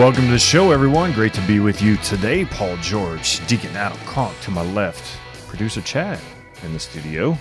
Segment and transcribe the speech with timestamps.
[0.00, 1.12] Welcome to the show, everyone.
[1.12, 2.46] Great to be with you today.
[2.46, 6.18] Paul George, Deacon Adam Conk to my left, producer Chad
[6.62, 7.36] in the studio.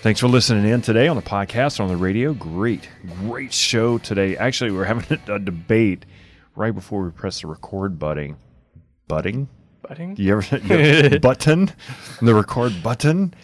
[0.00, 2.32] Thanks for listening in today on the podcast on the radio.
[2.32, 2.88] Great,
[3.22, 4.36] great show today.
[4.36, 6.06] Actually, we're having a, debate
[6.54, 8.36] right before we press the record button.
[9.08, 9.48] Butting?
[9.82, 10.14] Butting?
[10.16, 11.72] You ever, you ever button?
[12.22, 13.34] The record button?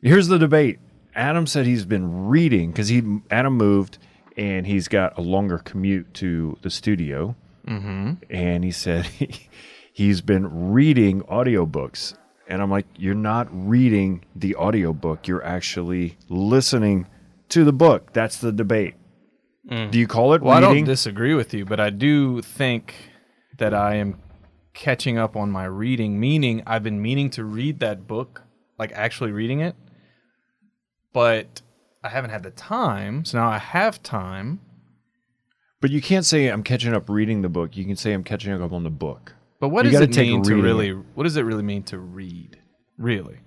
[0.00, 0.78] Here's the debate.
[1.14, 3.98] Adam said he's been reading because he Adam moved
[4.38, 7.36] and he's got a longer commute to the studio.
[7.66, 8.12] Mm-hmm.
[8.30, 9.48] And he said he,
[9.92, 12.14] he's been reading audiobooks.
[12.48, 17.06] And I'm like, you're not reading the audiobook, you're actually listening
[17.50, 18.12] to the book.
[18.12, 18.94] That's the debate.
[19.68, 22.94] Do you call it Well, I don't disagree with you, but I do think
[23.58, 24.20] that I am
[24.74, 28.42] catching up on my reading, meaning I've been meaning to read that book,
[28.78, 29.76] like actually reading it,
[31.12, 31.62] but
[32.02, 33.24] I haven't had the time.
[33.24, 34.60] So now I have time.
[35.80, 37.76] But you can't say I'm catching up reading the book.
[37.76, 39.34] You can say I'm catching up on the book.
[39.58, 40.90] But what You does gotta it take mean to reading really?
[41.14, 42.58] What does it really mean to read?
[42.96, 43.38] Really?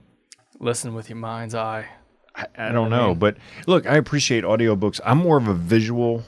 [0.59, 1.87] Listen with your mind's eye.
[2.35, 4.99] I, I don't know, but look, I appreciate audiobooks.
[5.05, 6.23] I'm more of a visual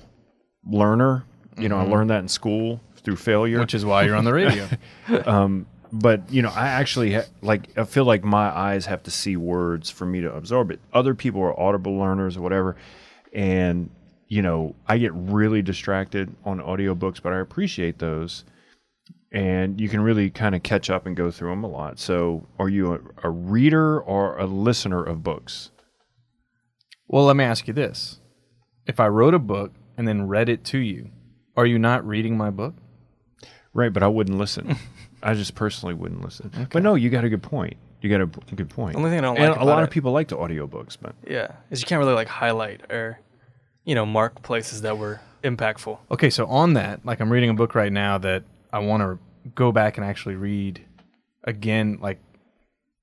[0.63, 1.25] learner.
[1.57, 1.93] You know, I mm-hmm.
[1.93, 3.59] learned that in school through failure.
[3.59, 4.67] Which is why you're on the radio.
[5.25, 7.77] Um, but you know, I actually ha- like.
[7.77, 10.79] I feel like my eyes have to see words for me to absorb it.
[10.93, 12.75] Other people are audible learners or whatever,
[13.33, 13.89] and
[14.27, 18.43] you know, I get really distracted on audiobooks, but I appreciate those.
[19.31, 21.99] And you can really kind of catch up and go through them a lot.
[21.99, 25.71] So, are you a, a reader or a listener of books?
[27.07, 28.19] well, let me ask you this:
[28.85, 31.09] If I wrote a book and then read it to you,
[31.57, 32.75] are you not reading my book?
[33.73, 34.77] Right, but I wouldn't listen.
[35.23, 36.51] I just personally wouldn't listen.
[36.71, 37.75] But no, you got a good point.
[38.01, 38.93] You got a good point.
[38.93, 40.37] The only thing I don't and like a about lot it- of people like the
[40.37, 43.19] audiobooks, but Yeah, is you can't really like highlight or,
[43.85, 45.97] you know, mark places that were impactful.
[46.11, 49.19] Okay, so on that, like I'm reading a book right now that I want to
[49.53, 50.83] go back and actually read
[51.43, 52.19] again, like,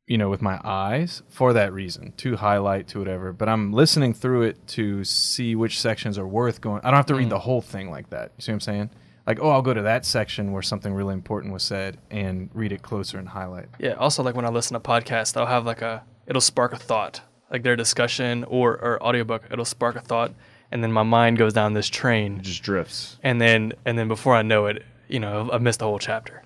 [0.07, 3.33] you know, with my eyes for that reason, to highlight, to whatever.
[3.33, 6.81] But I'm listening through it to see which sections are worth going.
[6.85, 7.31] I don't have to read mm.
[7.31, 8.33] the whole thing like that.
[8.37, 8.91] You see what I'm saying?
[9.27, 12.73] Like, oh, I'll go to that section where something really important was said and read
[12.73, 13.69] it closer and highlight.
[13.79, 13.93] Yeah.
[13.93, 17.21] Also, like when I listen to podcasts, I'll have like a, it'll spark a thought,
[17.49, 19.45] like their discussion or or audiobook.
[19.53, 20.35] It'll spark a thought,
[20.73, 23.17] and then my mind goes down this it train, just drifts.
[23.23, 25.99] and then and then before I know it, you know, I've, I've missed the whole
[25.99, 26.43] chapter.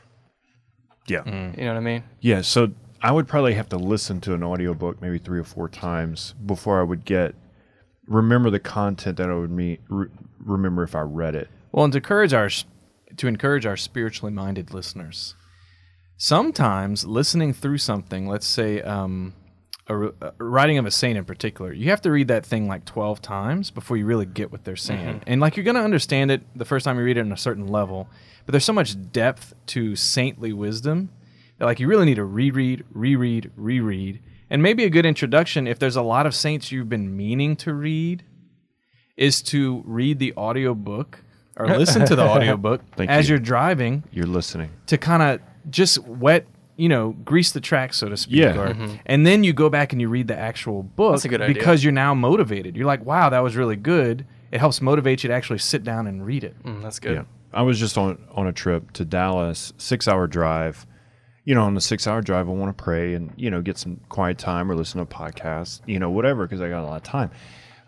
[1.08, 1.24] Yeah.
[1.24, 2.02] You know what I mean?
[2.20, 5.68] Yeah, so I would probably have to listen to an audiobook maybe 3 or 4
[5.68, 7.34] times before I would get
[8.08, 10.08] remember the content that I would me re-
[10.40, 11.48] remember if I read it.
[11.72, 12.48] Well, and to encourage our
[13.16, 15.34] to encourage our spiritually minded listeners,
[16.16, 19.34] sometimes listening through something, let's say um,
[19.88, 22.84] a, a writing of a saint in particular, you have to read that thing like
[22.84, 24.86] twelve times before you really get what they're mm-hmm.
[24.86, 27.36] saying, and like you're gonna understand it the first time you read it on a
[27.36, 28.08] certain level,
[28.44, 31.10] but there's so much depth to saintly wisdom
[31.58, 34.20] that like you really need to reread, reread, reread,
[34.50, 37.72] and maybe a good introduction if there's a lot of saints you've been meaning to
[37.72, 38.24] read
[39.16, 41.22] is to read the audiobook
[41.56, 43.34] or listen to the audiobook Thank as you.
[43.34, 44.70] you're driving You're listening.
[44.86, 46.46] to kind of just wet,
[46.76, 48.36] you know, grease the track, so to speak.
[48.36, 48.56] Yeah.
[48.58, 48.76] or-
[49.06, 51.54] And then you go back and you read the actual book That's a good idea.
[51.54, 52.76] because you're now motivated.
[52.76, 54.26] You're like, wow, that was really good.
[54.52, 56.54] It helps motivate you to actually sit down and read it.
[56.64, 57.14] Mm, that's good.
[57.14, 57.24] Yeah.
[57.52, 60.86] I was just on on a trip to Dallas, 6-hour drive.
[61.44, 64.00] You know, on the 6-hour drive I want to pray and, you know, get some
[64.08, 66.96] quiet time or listen to a podcast, you know, whatever because I got a lot
[66.96, 67.30] of time.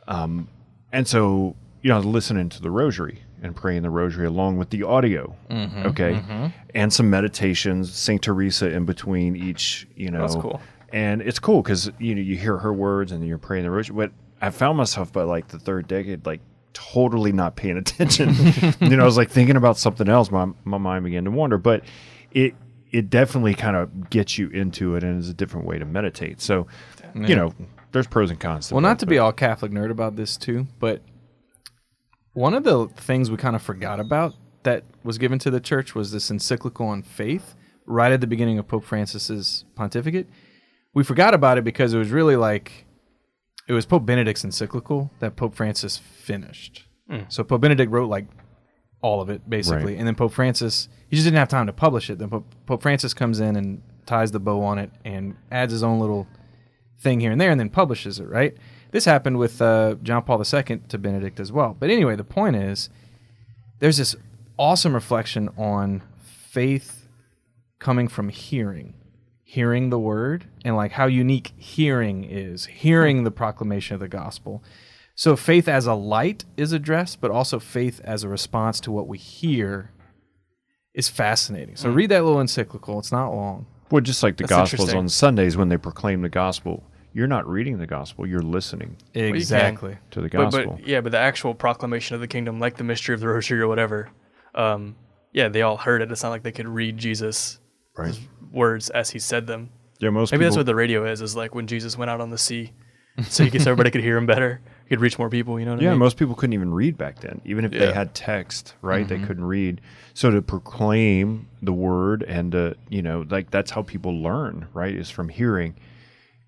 [0.06, 0.48] Um
[0.92, 4.58] and so, you know, I was listening to the rosary and praying the rosary along
[4.58, 5.34] with the audio.
[5.50, 6.14] Mm-hmm, okay.
[6.14, 6.46] Mm-hmm.
[6.74, 8.22] And some meditations, St.
[8.22, 10.20] Teresa in between each, you know.
[10.20, 10.60] That's cool.
[10.90, 13.96] And it's cool because, you know, you hear her words and you're praying the rosary.
[13.96, 16.40] But I found myself by like the third decade, like
[16.72, 18.34] totally not paying attention.
[18.80, 20.30] you know, I was like thinking about something else.
[20.30, 21.58] My, my mind began to wander.
[21.58, 21.84] But
[22.32, 22.54] it,
[22.90, 26.40] it definitely kind of gets you into it and is a different way to meditate.
[26.40, 26.66] So,
[27.14, 27.52] you know,
[27.92, 28.68] there's pros and cons.
[28.68, 31.02] To Well, not to be all Catholic nerd about this too, but
[32.38, 35.94] one of the things we kind of forgot about that was given to the church
[35.94, 37.54] was this encyclical on faith
[37.84, 40.28] right at the beginning of Pope Francis's pontificate.
[40.94, 42.86] We forgot about it because it was really like
[43.66, 46.86] it was Pope Benedict's encyclical that Pope Francis finished.
[47.10, 47.22] Hmm.
[47.28, 48.26] So Pope Benedict wrote like
[49.00, 49.98] all of it basically, Right.
[49.98, 52.18] and then Pope Francis he just didn't have time to publish it.
[52.18, 55.82] Then Pope, Pope Francis comes in and ties the bow on it and adds his
[55.82, 56.26] own little
[57.00, 58.56] thing here and there and then publishes it, right?
[58.90, 61.76] This happened with uh, John Paul II to Benedict as well.
[61.78, 62.88] But anyway, the point is
[63.80, 64.16] there's this
[64.58, 67.08] awesome reflection on faith
[67.78, 68.94] coming from hearing,
[69.44, 74.62] hearing the word, and like how unique hearing is, hearing the proclamation of the gospel.
[75.14, 79.08] So faith as a light is addressed, but also faith as a response to what
[79.08, 79.90] we hear
[80.94, 81.76] is fascinating.
[81.76, 82.98] So read that little encyclical.
[82.98, 83.66] It's not long.
[83.90, 86.84] Well, just like the That's Gospels on Sundays when they proclaim the gospel,
[87.18, 89.34] you're not reading the gospel, you're listening you can.
[89.34, 89.98] Exactly.
[90.12, 90.76] to the gospel.
[90.76, 93.60] but yeah, but the actual proclamation of the kingdom, like the mystery of the rosary
[93.60, 94.08] or whatever,
[94.54, 94.94] um,
[95.32, 96.12] yeah, they all heard it.
[96.12, 97.58] It's not like they could read Jesus'
[97.96, 98.16] right.
[98.52, 99.70] words as he said them.
[99.98, 101.20] Yeah, most Maybe people, that's what the radio is.
[101.20, 102.72] Is like when Jesus went out on the sea,
[103.28, 104.60] so he could, so everybody could hear him better.
[104.84, 105.58] He could reach more people.
[105.58, 105.98] You know what Yeah, I mean?
[105.98, 107.40] most people couldn't even read back then.
[107.44, 109.06] Even if they had text, right?
[109.06, 109.20] Mm-hmm.
[109.20, 109.80] They couldn't read.
[110.14, 114.94] So to proclaim the word and to, you know, like that's how people learn, right?
[114.94, 115.74] Is from hearing.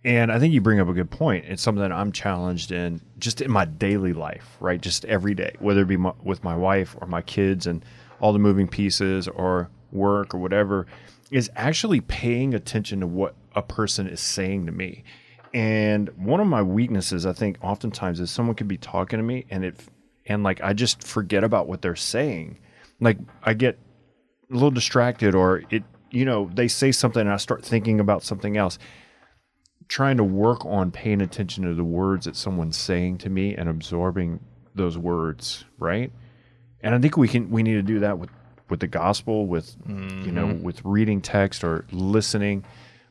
[0.04, 1.44] And I think you bring up a good point.
[1.46, 4.80] It's something that I'm challenged in just in my daily life, right?
[4.80, 7.84] Just every day, whether it be my, with my wife or my kids and
[8.18, 10.86] all the moving pieces or work or whatever,
[11.30, 15.04] is actually paying attention to what a person is saying to me.
[15.52, 19.44] And one of my weaknesses, I think, oftentimes is someone could be talking to me
[19.50, 19.80] and it,
[20.24, 22.58] and like I just forget about what they're saying.
[23.00, 23.78] Like I get
[24.50, 28.22] a little distracted or it, you know, they say something and I start thinking about
[28.22, 28.78] something else
[29.90, 33.68] trying to work on paying attention to the words that someone's saying to me and
[33.68, 34.38] absorbing
[34.72, 36.12] those words, right?
[36.80, 38.30] And I think we can we need to do that with
[38.70, 42.64] with the gospel, with you know, with reading text or listening,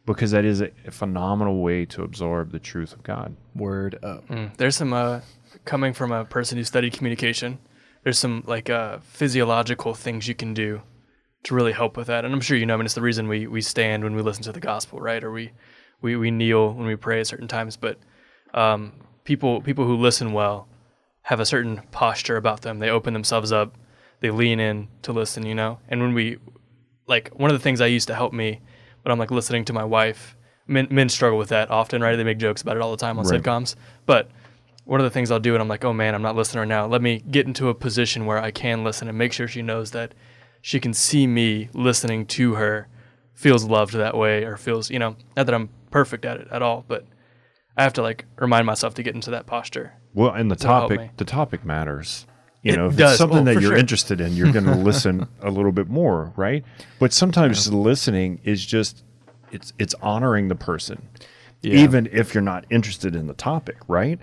[0.06, 3.36] because that is a, a phenomenal way to absorb the truth of God.
[3.54, 4.26] Word up.
[4.30, 4.56] Mm.
[4.56, 5.20] There's some uh,
[5.66, 7.60] coming from a person who studied communication.
[8.04, 10.82] There's some like uh, physiological things you can do
[11.44, 12.76] to really help with that, and I'm sure you know.
[12.76, 15.22] I mean, it's the reason we we stand when we listen to the gospel, right?
[15.22, 15.52] Or we
[16.02, 17.78] we, we kneel when we pray at certain times.
[17.78, 17.98] But
[18.54, 18.94] um,
[19.24, 20.68] people people who listen well
[21.24, 22.80] have a certain posture about them.
[22.80, 23.76] They open themselves up.
[24.20, 25.80] They lean in to listen, you know.
[25.88, 26.38] And when we
[27.08, 28.62] like one of the things I used to help me
[29.04, 30.36] when I'm like listening to my wife.
[30.68, 32.16] Men, men struggle with that often, right?
[32.16, 33.42] They make jokes about it all the time on Right.
[33.42, 33.76] sitcoms.
[34.06, 34.30] But
[34.86, 36.68] one of the things I'll do, and I'm like, oh man, I'm not listening right
[36.68, 36.86] now.
[36.86, 39.92] Let me get into a position where I can listen and make sure she knows
[39.92, 40.14] that
[40.62, 42.88] she can see me listening to her,
[43.34, 46.62] feels loved that way, or feels, you know, not that I'm perfect at it at
[46.62, 47.06] all, but
[47.78, 49.94] I have to like remind myself to get into that posture.
[50.14, 52.26] Well, and the That'll topic the topic matters.
[52.62, 53.12] You It know, if does.
[53.12, 53.78] it's something Oh, that you're sure.
[53.78, 56.66] interested in, you're going to listen a little bit more, right?
[57.00, 59.04] But sometimes just listening is just
[59.52, 61.08] it's it's honoring the person,
[61.62, 61.76] Yeah.
[61.80, 64.20] even if you're not interested in the topic, right?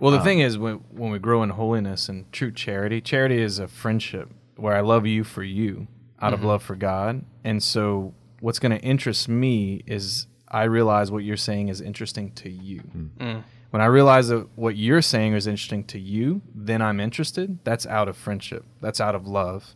[0.00, 3.40] Well, the um, thing is, when, when we grow in holiness and true charity, charity
[3.42, 5.88] is a friendship where I love you for you
[6.20, 6.48] out of mm-hmm.
[6.48, 7.24] love for God.
[7.44, 12.32] And so, what's going to interest me is I realize what you're saying is interesting
[12.32, 12.80] to you.
[12.80, 13.10] Mm.
[13.18, 13.44] Mm.
[13.70, 17.58] When I realize that what you're saying is interesting to you, then I'm interested.
[17.64, 19.74] That's out of friendship, that's out of love.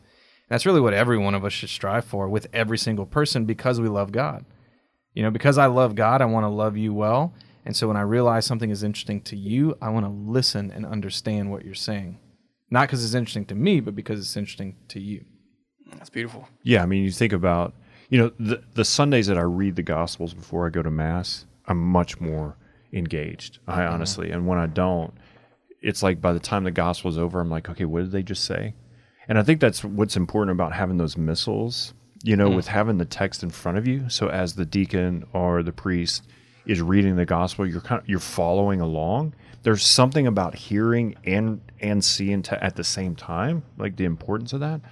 [0.48, 3.80] That's really what every one of us should strive for with every single person because
[3.80, 4.44] we love God.
[5.14, 7.34] You know, because I love God, I want to love you well.
[7.64, 10.84] And so when I realize something is interesting to you, I want to listen and
[10.84, 12.18] understand what you're saying.
[12.70, 15.24] Not because it's interesting to me, but because it's interesting to you.
[15.92, 16.48] That's beautiful.
[16.62, 17.74] Yeah, I mean, you think about,
[18.12, 21.46] you know, the the Sundays that I read the Gospels before I go to Mass,
[21.66, 22.58] I'm much more
[22.92, 23.58] engaged.
[23.66, 23.94] I mm-hmm.
[23.94, 25.14] honestly, and when I don't,
[25.80, 28.22] it's like by the time the Gospel is over, I'm like, okay, what did they
[28.22, 28.74] just say?
[29.28, 31.94] And I think that's what's important about having those missals.
[32.22, 32.56] You know, mm-hmm.
[32.56, 36.28] with having the text in front of you, so as the deacon or the priest
[36.66, 39.34] is reading the gospel, you're kind of you're following along.
[39.62, 44.52] There's something about hearing and and seeing to, at the same time, like the importance
[44.52, 44.82] of that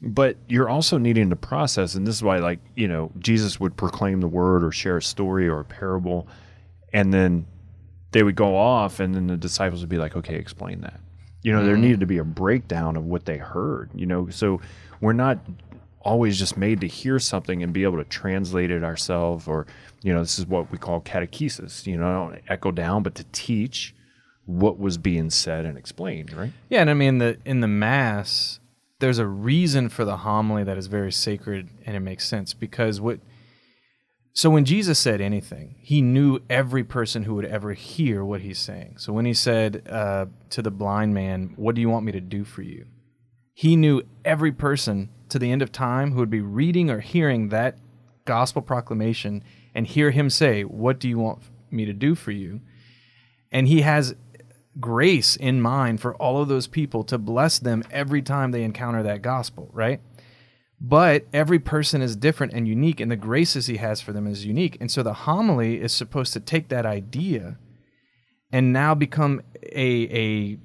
[0.00, 3.76] but you're also needing to process and this is why like you know jesus would
[3.76, 6.28] proclaim the word or share a story or a parable
[6.92, 7.46] and then
[8.12, 11.00] they would go off and then the disciples would be like okay explain that.
[11.42, 11.82] You know there mm-hmm.
[11.82, 14.28] needed to be a breakdown of what they heard you know?
[14.28, 14.60] So
[15.00, 15.38] we're not
[16.00, 19.66] always just made to hear something and be able to translate it ourselves or
[20.02, 22.34] you know this is what we call catechesis you know?
[22.48, 23.94] Echo down but to teach
[24.46, 26.52] what was being said and explained right?
[26.70, 28.60] Yeah, and I mean the in the mass,
[29.00, 33.00] there's a reason for the homily that is very sacred and it makes sense because
[33.00, 33.20] what
[34.38, 38.60] so when Jesus said anything, he knew every person who would ever hear what he's
[38.60, 38.98] saying.
[38.98, 42.20] So when he said uh, to the blind man, "What do you want me to
[42.20, 42.86] do for you?"
[43.52, 47.48] He knew every person to the end of time who would be reading or hearing
[47.48, 47.78] that
[48.26, 49.42] gospel proclamation
[49.74, 51.40] and hear him say, "What do you want
[51.72, 52.60] me to do for you?"
[53.50, 54.14] And he has
[54.80, 59.02] grace in mind for all of those people to bless them every time they encounter
[59.02, 60.00] that gospel, right?
[60.80, 64.44] But every person is different and unique, and the graces he has for them is
[64.44, 64.76] unique.
[64.80, 67.58] And so the homily is supposed to take that idea
[68.52, 70.58] and now become a, a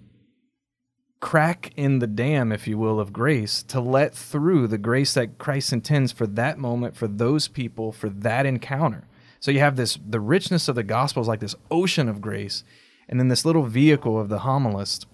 [1.19, 5.37] crack in the dam, if you will, of grace to let through the grace that
[5.37, 9.07] Christ intends for that moment, for those people, for that encounter.
[9.39, 12.63] So you have this the richness of the gospel is like this ocean of grace,
[13.09, 15.05] and then this little vehicle of the homilist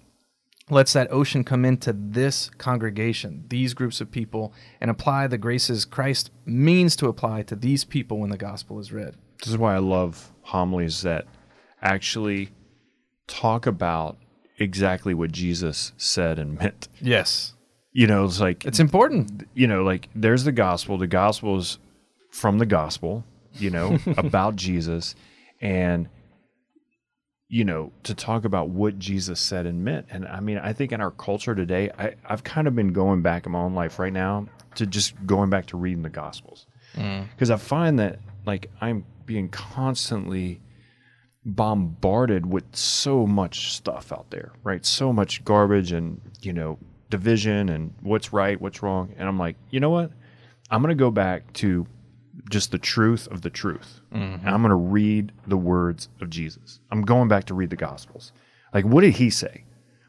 [0.71, 5.83] lets that ocean come into this congregation, these groups of people, and apply the graces
[5.83, 9.15] Christ means to apply to these people when the gospel is read.
[9.39, 11.25] This is why I love homilies that
[11.81, 12.49] actually
[13.27, 14.17] talk about
[14.59, 16.87] exactly what Jesus said and meant.
[17.01, 17.53] Yes.
[17.91, 19.47] You know, it's like It's important.
[19.55, 20.97] you know, like there's the gospel.
[20.97, 21.79] The gospel is
[22.31, 25.15] from the gospel, you know, about Jesus
[25.61, 26.07] and
[27.49, 30.05] you know, to talk about what Jesus said and meant.
[30.11, 33.23] And I mean, I think in our culture today, I, I've kind of been going
[33.23, 36.67] back in my own life right now to just going back to reading the gospels.
[36.95, 37.27] Mm.
[37.31, 40.61] Because I find that like I'm being constantly
[41.43, 44.85] bombarded with so much stuff out there, right?
[44.85, 46.77] So much garbage and, you know,
[47.09, 49.15] division and what's right, what's wrong.
[49.17, 50.11] And I'm like, you know what?
[50.69, 51.87] I'm going to go back to
[52.49, 54.01] just the truth of the truth.
[54.13, 54.45] Mm-hmm.
[54.45, 56.79] And I'm going to read the words of Jesus.
[56.91, 58.31] I'm going back to read the Gospels.
[58.73, 59.63] Like, what did he say?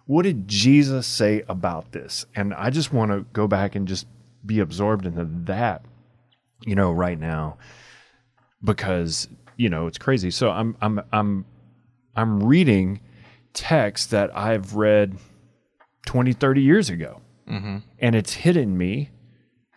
[0.06, 2.26] What did Jesus say about this?
[2.35, 4.06] And I just want to go back and just
[4.44, 5.85] be absorbed into that,
[6.62, 7.59] you know, right now
[8.64, 10.30] because, you know, it's crazy.
[10.30, 11.44] So I'm, I'm, I'm,
[12.16, 13.00] I'm reading
[13.52, 15.16] texts that I've read
[16.06, 17.20] 20, 30 years ago.
[17.49, 17.78] Mm-hmm.
[17.99, 19.11] And it's hitting me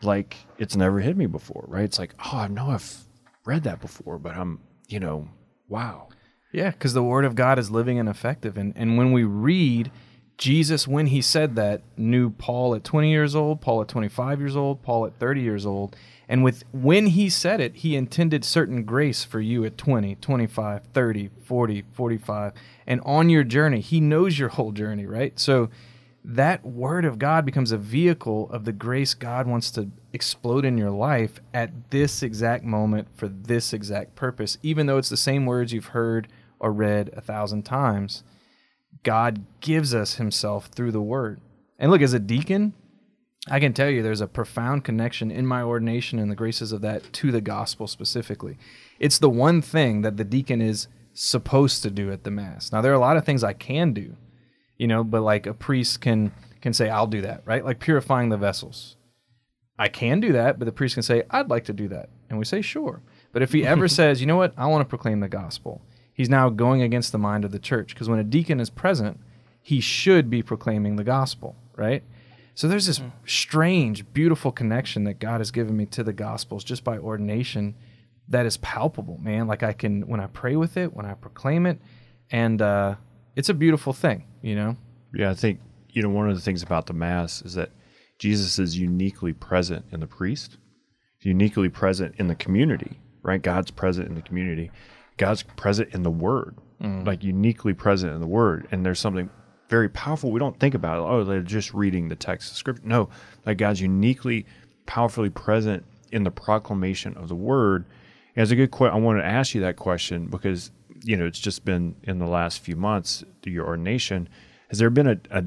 [0.03, 1.83] like it's never hit me before, right?
[1.83, 3.03] It's like, oh, I know I've
[3.45, 5.27] read that before, but I'm, you know,
[5.67, 6.09] wow.
[6.51, 8.57] Yeah, because the word of God is living and effective.
[8.57, 9.91] And, and when we read,
[10.37, 14.55] Jesus, when he said that, knew Paul at 20 years old, Paul at 25 years
[14.55, 15.95] old, Paul at 30 years old.
[16.27, 20.83] And with when he said it, he intended certain grace for you at 20, 25,
[20.93, 22.53] 30, 40, 45.
[22.87, 25.37] And on your journey, he knows your whole journey, right?
[25.39, 25.69] So
[26.25, 30.77] that word of God becomes a vehicle of the grace God wants to explode in
[30.77, 34.57] your life at this exact moment for this exact purpose.
[34.63, 38.23] Even though it's the same words you've heard or read a thousand times,
[39.03, 41.41] God gives us himself through the word.
[41.77, 42.73] And look, as a deacon,
[43.49, 46.81] I can tell you there's a profound connection in my ordination and the graces of
[46.81, 48.57] that to the gospel specifically.
[48.99, 52.71] It's the one thing that the deacon is supposed to do at the mass.
[52.71, 54.15] Now there are a lot of things I can do,
[54.83, 57.63] you know, but like a priest can can say I'll do that, right?
[57.63, 58.97] Like purifying the vessels.
[59.79, 62.09] I can do that, but the priest can say I'd like to do that.
[62.29, 63.01] And we say sure.
[63.31, 64.53] But if he ever says, "You know what?
[64.57, 65.81] I want to proclaim the gospel."
[66.13, 69.21] He's now going against the mind of the church because when a deacon is present,
[69.61, 72.03] he should be proclaiming the gospel, right?
[72.53, 76.83] So there's this strange, beautiful connection that God has given me to the gospels just
[76.83, 77.75] by ordination
[78.27, 79.47] that is palpable, man.
[79.47, 81.79] Like I can when I pray with it, when I proclaim it,
[82.29, 82.95] and uh,
[83.37, 84.77] it's a beautiful thing, you know.
[85.15, 85.59] Yeah, I think,
[85.89, 87.71] you know, one of the things about the Mass is that
[88.19, 90.57] Jesus is uniquely present in the priest,
[91.21, 93.41] uniquely present in the community, right?
[93.41, 94.69] God's present in the community.
[95.17, 97.05] God's present in the Word, mm.
[97.05, 98.67] like uniquely present in the Word.
[98.71, 99.29] And there's something
[99.69, 100.31] very powerful.
[100.31, 101.11] We don't think about it.
[101.11, 102.83] Oh, they're just reading the text of Scripture.
[102.85, 103.09] No,
[103.45, 104.45] like God's uniquely,
[104.85, 107.85] powerfully present in the proclamation of the Word.
[108.35, 108.95] And it's a good question.
[108.95, 110.71] I wanted to ask you that question because
[111.03, 114.29] you know it's just been in the last few months your ordination.
[114.69, 115.43] Has there been a, a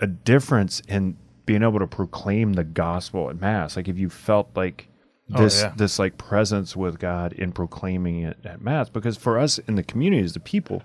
[0.00, 3.76] a difference in being able to proclaim the gospel at mass?
[3.76, 4.88] Like, if you felt like
[5.34, 5.72] Oh, this yeah.
[5.76, 9.82] this like presence with God in proclaiming it at mass, because for us in the
[9.82, 10.82] community as the people,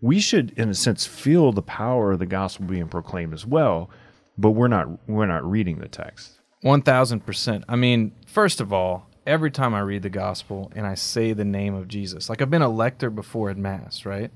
[0.00, 3.90] we should, in a sense, feel the power of the gospel being proclaimed as well.
[4.38, 6.40] But we're not we're not reading the text.
[6.62, 7.64] One thousand percent.
[7.68, 11.44] I mean, first of all, every time I read the gospel and I say the
[11.44, 14.30] name of Jesus, like I've been a lector before at Mass, right?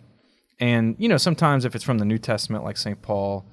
[0.61, 3.00] And you know, sometimes if it's from the New Testament, like St.
[3.00, 3.46] Paul,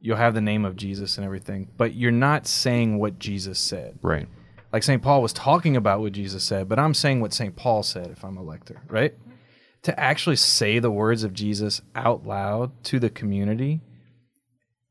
[0.00, 3.98] you'll have the name of Jesus and everything, but you're not saying what Jesus said.
[4.02, 4.26] Right.
[4.72, 5.02] Like St.
[5.02, 7.54] Paul was talking about what Jesus said, but I'm saying what St.
[7.54, 9.14] Paul said if I'm a lector, right?
[9.82, 13.80] To actually say the words of Jesus out loud to the community,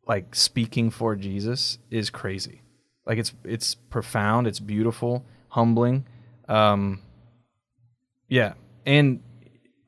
[0.07, 2.61] like speaking for Jesus, is crazy.
[3.05, 5.25] Like it's it's profound, it's beautiful,
[5.57, 6.05] humbling.
[6.47, 7.01] Um,
[8.29, 8.53] yeah,
[8.85, 9.21] and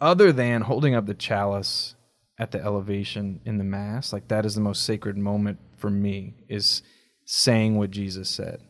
[0.02, 1.96] other than holding up the chalice
[2.40, 6.34] at the elevation in the mass, like that is the most sacred moment for me
[6.48, 6.82] is
[7.24, 8.62] saying what Jesus said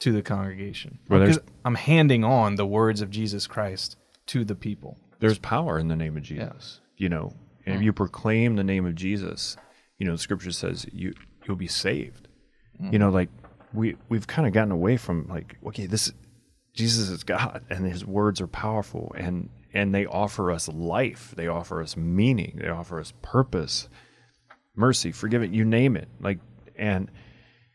[0.00, 0.98] to the congregation.
[1.10, 3.96] Well, Because I'm handing on the words of Jesus Christ
[4.28, 4.96] to the people.
[5.20, 6.80] There's power in the name of Jesus.
[6.96, 7.34] You know,
[7.66, 9.56] and if you proclaim the name of Jesus,
[9.98, 11.12] you know, the scripture says you
[11.46, 12.28] you'll be saved.
[12.80, 13.28] You know, like
[13.72, 16.12] we we've kind of gotten away from like, okay, this
[16.72, 21.34] Jesus is God and his words are powerful and and they offer us life.
[21.36, 22.58] They offer us meaning.
[22.62, 23.88] They offer us purpose,
[24.74, 26.08] mercy, forgiving, you name it.
[26.20, 26.38] Like
[26.76, 27.10] and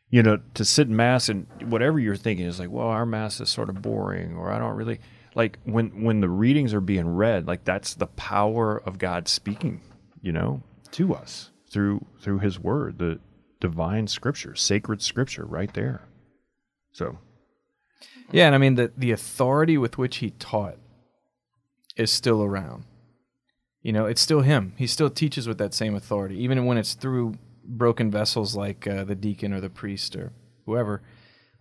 [0.10, 3.42] you know, to sit in mass and whatever you're thinking is like, well, our mass
[3.42, 5.00] is sort of boring, or I don't really
[5.36, 9.82] like when when the readings are being read, like that's the power of God speaking,
[10.22, 13.20] you know, to us through through his word, the
[13.64, 16.02] divine scripture, sacred scripture right there.
[16.92, 17.18] So,
[18.30, 20.76] Yeah, and I mean the the authority with which he taught
[21.96, 22.84] is still around.
[23.82, 24.74] You know, it's still him.
[24.78, 29.06] He still teaches with that same authority, even when it's through broken vessels like uh,
[29.06, 30.34] the deacon or the priest or
[30.66, 31.02] whoever.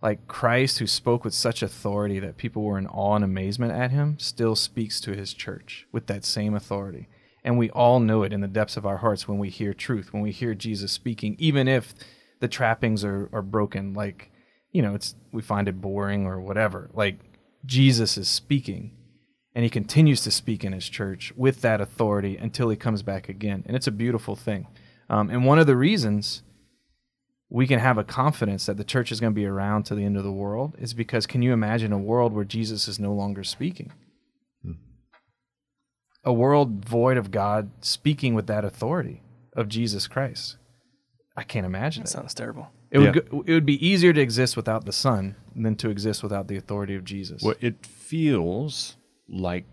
[0.01, 3.91] Like Christ, who spoke with such authority that people were in awe and amazement at
[3.91, 7.07] him, still speaks to his church with that same authority.
[7.43, 10.13] And we all know it in the depths of our hearts when we hear truth,
[10.13, 11.93] when we hear Jesus speaking, even if
[12.39, 13.93] the trappings are, are broken.
[13.93, 14.31] Like,
[14.71, 16.89] you know, it's we find it boring or whatever.
[16.93, 17.19] Like
[17.65, 18.91] Jesus is speaking
[19.55, 23.29] and he continues to speak in his church with that authority until he comes back
[23.29, 23.63] again.
[23.65, 24.67] And it's a beautiful thing.
[25.09, 26.43] Um, and one of the reasons
[27.49, 30.03] we can have a confidence that the church is going to be around to the
[30.03, 33.13] end of the world is because can you imagine a world where Jesus is no
[33.13, 33.91] longer speaking?
[36.25, 39.21] A world void of God speaking with that authority
[39.53, 40.57] of Jesus Christ.
[41.35, 42.13] I can't imagine That it.
[42.13, 42.69] sounds terrible.
[42.91, 43.21] It would Yeah.
[43.21, 46.55] go, it would be easier to exist without the Son than to exist without the
[46.57, 47.41] authority of Jesus.
[47.43, 49.65] well, it feels like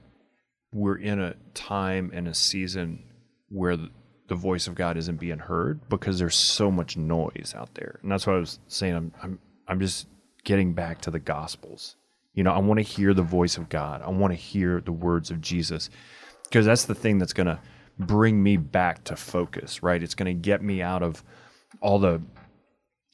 [0.73, 3.05] we're in a time and a season
[3.49, 3.91] where the,
[4.29, 7.99] the voice of God isn't being heard because there's so much noise out there.
[8.03, 8.95] And that's what I was saying.
[8.95, 9.39] I'm I'm
[9.69, 10.07] I'm just
[10.45, 11.97] getting back to the gospels.
[12.35, 14.03] You know, I want to hear the voice of God.
[14.03, 15.91] I want to hear the words of Jesus
[16.51, 17.61] because that's the thing that's going to
[17.99, 20.03] bring me back to focus, right?
[20.03, 21.23] It's going to get me out of
[21.81, 22.21] all the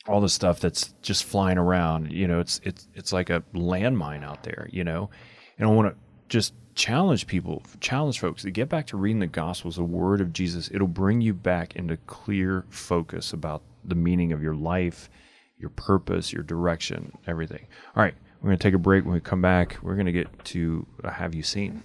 [0.08, 2.12] all the stuff that's just flying around.
[2.12, 4.68] You know, it's it's it's like a landmine out there.
[4.72, 5.10] You know,
[5.58, 5.96] and I want to
[6.28, 10.32] just challenge people, challenge folks to get back to reading the Gospels, the Word of
[10.32, 10.70] Jesus.
[10.72, 15.10] It'll bring you back into clear focus about the meaning of your life,
[15.58, 17.66] your purpose, your direction, everything.
[17.94, 19.04] All right, we're going to take a break.
[19.04, 21.82] When we come back, we're going to get to Have You Seen?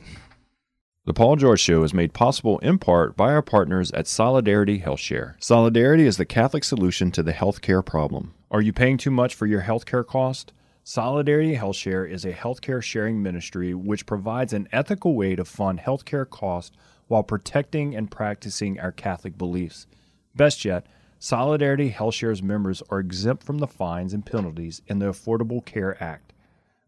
[1.03, 5.33] The Paul George Show is made possible in part by our partners at Solidarity HealthShare.
[5.43, 8.35] Solidarity is the Catholic solution to the healthcare problem.
[8.51, 10.53] Are you paying too much for your healthcare cost?
[10.83, 16.29] Solidarity HealthShare is a healthcare sharing ministry which provides an ethical way to fund healthcare
[16.29, 19.87] costs while protecting and practicing our Catholic beliefs.
[20.35, 20.85] Best yet,
[21.17, 26.31] Solidarity HealthShare's members are exempt from the fines and penalties in the Affordable Care Act.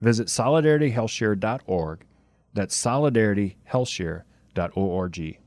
[0.02, 2.06] Visit solidarityhealthshare.org.
[2.54, 5.40] That's solidarityhealthshare.org.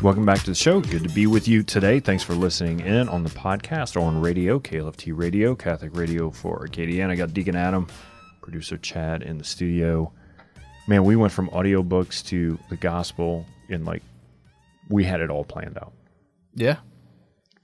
[0.00, 0.80] Welcome back to the show.
[0.80, 1.98] Good to be with you today.
[1.98, 6.66] Thanks for listening in on the podcast or on radio, KLFT Radio, Catholic Radio for
[6.66, 7.10] Acadiana.
[7.10, 7.88] I got Deacon Adam,
[8.40, 10.12] producer Chad in the studio.
[10.86, 14.02] Man, we went from audiobooks to the gospel in like,
[14.88, 15.92] we had it all planned out.
[16.58, 16.76] Yeah,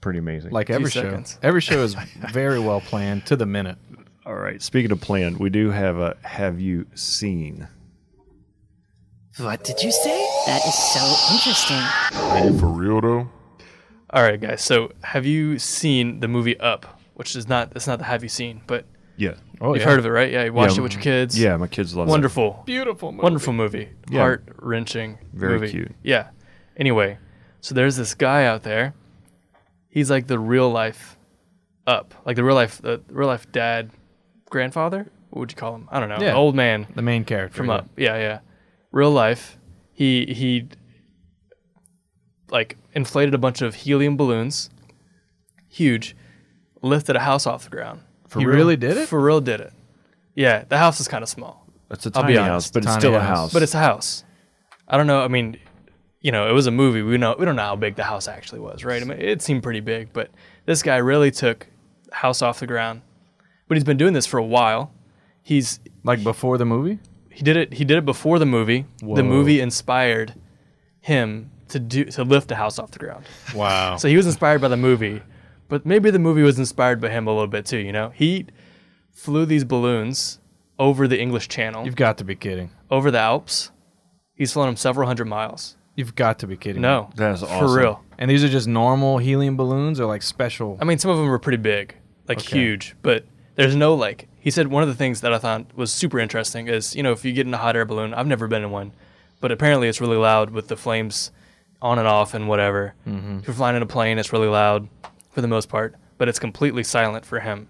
[0.01, 0.51] Pretty amazing.
[0.51, 1.03] like every show.
[1.03, 1.39] seconds.
[1.43, 1.95] Every show is
[2.31, 3.77] very well planned to the minute.
[4.27, 4.61] all right.
[4.63, 7.69] Speaking of planned, we do have a Have You Seen?
[9.39, 10.27] What did you say?
[10.47, 11.81] That is so interesting.
[12.21, 13.29] Are you for real though?
[14.11, 14.63] All right, guys.
[14.63, 17.01] So, have you seen the movie Up?
[17.15, 19.35] Which is not that's not the Have you seen, but Yeah.
[19.61, 19.89] Oh, you've yeah.
[19.89, 20.31] heard of it, right?
[20.31, 21.39] Yeah, you watched Yeah, it with your kids.
[21.41, 22.11] Yeah, my kids love it.
[22.11, 22.63] Wonderful.
[22.67, 23.23] Beautiful movie.
[23.23, 23.89] Wonderful movie.
[24.11, 24.21] Yeah.
[24.21, 25.19] Heart wrenching.
[25.33, 25.71] Very movie.
[25.73, 25.93] cute.
[26.03, 26.29] Yeah.
[26.77, 27.19] Anyway,
[27.65, 28.93] so there's this guy out there.
[29.89, 31.17] He's like the real life
[31.87, 33.91] up, like the real life, the real life dad,
[34.51, 35.11] grandfather.
[35.31, 35.89] What would you call him?
[35.91, 36.19] I don't know.
[36.21, 36.35] Yeah.
[36.35, 37.75] Old man The main character from yeah.
[37.75, 37.89] Up.
[37.97, 38.41] Yeah, yeah.
[38.93, 39.57] Real life.
[39.95, 40.69] He he
[42.51, 44.69] like inflated a bunch of helium balloons,
[45.67, 46.15] huge,
[46.83, 48.01] lifted a house off the ground.
[48.29, 48.57] For he real?
[48.57, 49.09] really did it.
[49.09, 49.73] For real, did it.
[50.35, 51.67] Yeah, the house is kind of small.
[51.91, 53.39] It's a I'll tiny house, but it's tiny still a house.
[53.39, 53.53] house.
[53.55, 54.23] But it's a house.
[54.87, 55.23] I don't know.
[55.23, 55.57] I mean,
[56.25, 57.03] you know, it was a movie.
[57.03, 59.01] We know we don't know how big the house actually was, right?
[59.01, 60.31] I mean, it seemed pretty big, but
[60.67, 61.67] this guy really took
[62.09, 63.03] the house off the ground.
[63.69, 64.93] But he's been doing this for a while.
[65.43, 66.99] He's Like before the movie.
[67.31, 67.75] he did it.
[67.75, 68.87] He did it before the movie.
[69.03, 69.15] Whoa.
[69.17, 70.35] The movie inspired
[71.01, 73.25] him to do to lift a house off the ground.
[73.55, 73.97] Wow.
[73.99, 75.21] So he was inspired by the movie,
[75.69, 77.79] but maybe the movie was inspired by him a little bit too.
[77.79, 78.47] You know, he
[79.13, 80.39] flew these balloons
[80.79, 82.71] over the English Channel, You've got to be kidding.
[82.91, 83.71] over the Alps.
[84.35, 85.77] He's flown them several hundred miles.
[85.97, 86.83] You've got to be kidding.
[86.83, 86.89] me.
[86.89, 88.03] No, That is for real.
[88.19, 90.77] And these are just normal helium balloons or like special.
[90.81, 91.95] I mean, some of them were pretty big,
[92.29, 92.59] like Okay.
[92.59, 93.25] huge, but
[93.57, 94.29] there's no like.
[94.41, 97.13] He said one of the things that I thought was super interesting is you know
[97.13, 98.93] if you get in a hot air balloon, I've never been in one,
[99.41, 101.31] but apparently it's really loud with the flames
[101.81, 102.95] on and off and whatever.
[103.07, 103.39] Mm-hmm.
[103.39, 104.89] If you're flying in a plane, it's really loud
[105.31, 107.69] for the most part, but it's completely silent for him.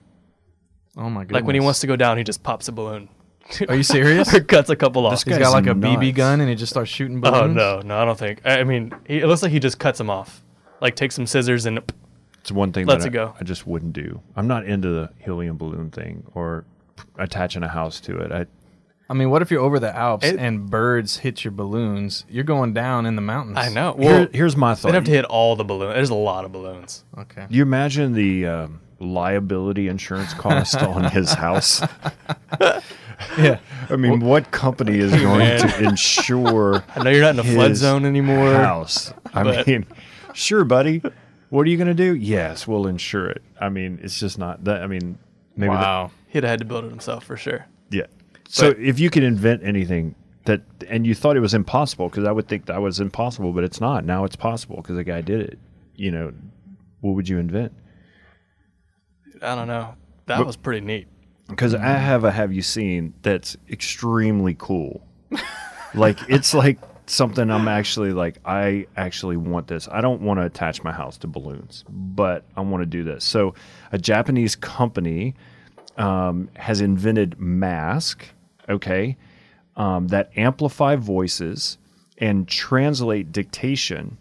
[0.96, 1.34] oh my goodness.
[1.34, 3.08] Like when he wants to go down, he just pops a balloon.
[3.68, 4.32] Are you serious?
[4.34, 5.12] or cuts a couple off.
[5.12, 5.96] This He's guy's got like a nuts.
[6.02, 8.40] BB gun and he just starts shooting Oh no, no, I don't think.
[8.44, 10.42] I I mean, he, it looks like he just cuts them off.
[10.80, 11.80] Like takes some scissors and
[12.40, 13.34] It's one thing Lets that it I, go.
[13.40, 14.20] I just wouldn't do.
[14.36, 16.64] I'm not into the helium balloon thing or
[17.18, 18.32] attaching a house to it.
[18.32, 18.46] I,
[19.08, 22.24] I mean, what if you're over the Alps It- and birds hit your balloons?
[22.28, 23.58] You're going down in the mountains.
[23.58, 23.94] I know.
[23.98, 24.88] Well, Here- here's my thought.
[24.88, 25.94] they'd have to hit all the balloons.
[25.94, 27.04] There's a lot of balloons.
[27.18, 27.46] Okay.
[27.50, 31.82] you imagine the um, liability insurance cost on his house?
[33.38, 33.58] Yeah.
[33.90, 37.76] I mean, what company is going to insure I know you're not in a flood
[37.76, 38.52] zone anymore.
[38.54, 39.12] house?
[39.32, 39.86] I but- mean,
[40.34, 41.02] sure, buddy.
[41.50, 42.14] What are you going to do?
[42.14, 43.42] Yes, we'll insure it.
[43.60, 44.82] I mean, it's just not that.
[44.82, 45.18] I mean,
[45.56, 46.10] maybe that- Wow.
[46.28, 47.66] He'd have had to build it himself for sure.
[47.90, 48.06] Yeah.
[48.48, 52.32] So if you could invent anything that, and you thought it was impossible, because I
[52.32, 54.04] would think that was impossible, but it's not.
[54.04, 55.58] Now it's possible because the guy did it.
[55.94, 56.32] You know,
[57.02, 57.72] what would you invent?
[59.40, 59.94] I don't know.
[60.26, 61.06] That was pretty neat.
[61.48, 65.06] Because I have a have you seen that's extremely cool.
[65.94, 69.88] like it's like something I'm actually like I actually want this.
[69.90, 73.24] I don't want to attach my house to balloons, but I want to do this.
[73.24, 73.54] So
[73.92, 75.34] a Japanese company
[75.96, 78.26] um, has invented mask.
[78.68, 79.16] Okay,
[79.76, 81.78] um, that amplify voices
[82.18, 84.16] and translate dictation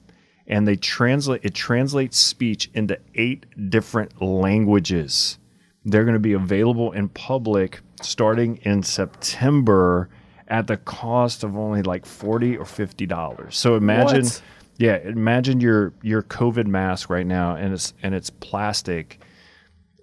[0.47, 5.37] and they translate it translates speech into eight different languages
[5.85, 10.09] they're going to be available in public starting in september
[10.47, 14.41] at the cost of only like 40 or 50 dollars so imagine What?
[14.77, 19.19] yeah imagine your your covid mask right now and it's and it's plastic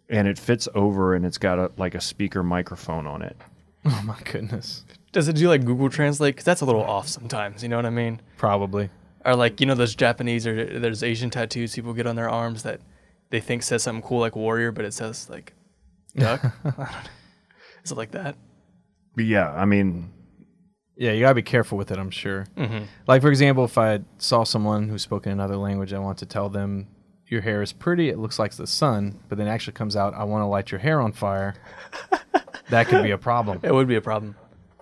[0.08, 3.36] and it fits over and it's got a like a speaker microphone on it
[3.86, 4.84] Oh my goodness.
[5.10, 6.34] Does it do like Google Translate?
[6.34, 7.62] Because that's a little off sometimes.
[7.62, 8.20] You know what I mean?
[8.36, 8.90] Probably.
[9.24, 12.62] Or like you know those Japanese or there's Asian tattoos people get on their arms
[12.64, 12.82] that
[13.30, 15.54] they think says something cool like warrior, but it says like
[16.12, 16.44] duck.
[16.64, 16.86] I don't know.
[17.84, 18.36] Is it like that?
[19.16, 20.12] but yeah i mean
[20.96, 21.98] Yeah, you gotta be careful with it.
[21.98, 22.46] I'm sure.
[22.56, 22.84] Mm-hmm.
[23.06, 26.26] Like for example, if I saw someone who spoke in another language, I want to
[26.26, 26.88] tell them
[27.26, 28.08] your hair is pretty.
[28.10, 30.12] It looks like the sun, but then it actually comes out.
[30.14, 31.54] I want to light your hair on fire.
[32.70, 33.60] that could be a problem.
[33.62, 34.36] It would be a problem.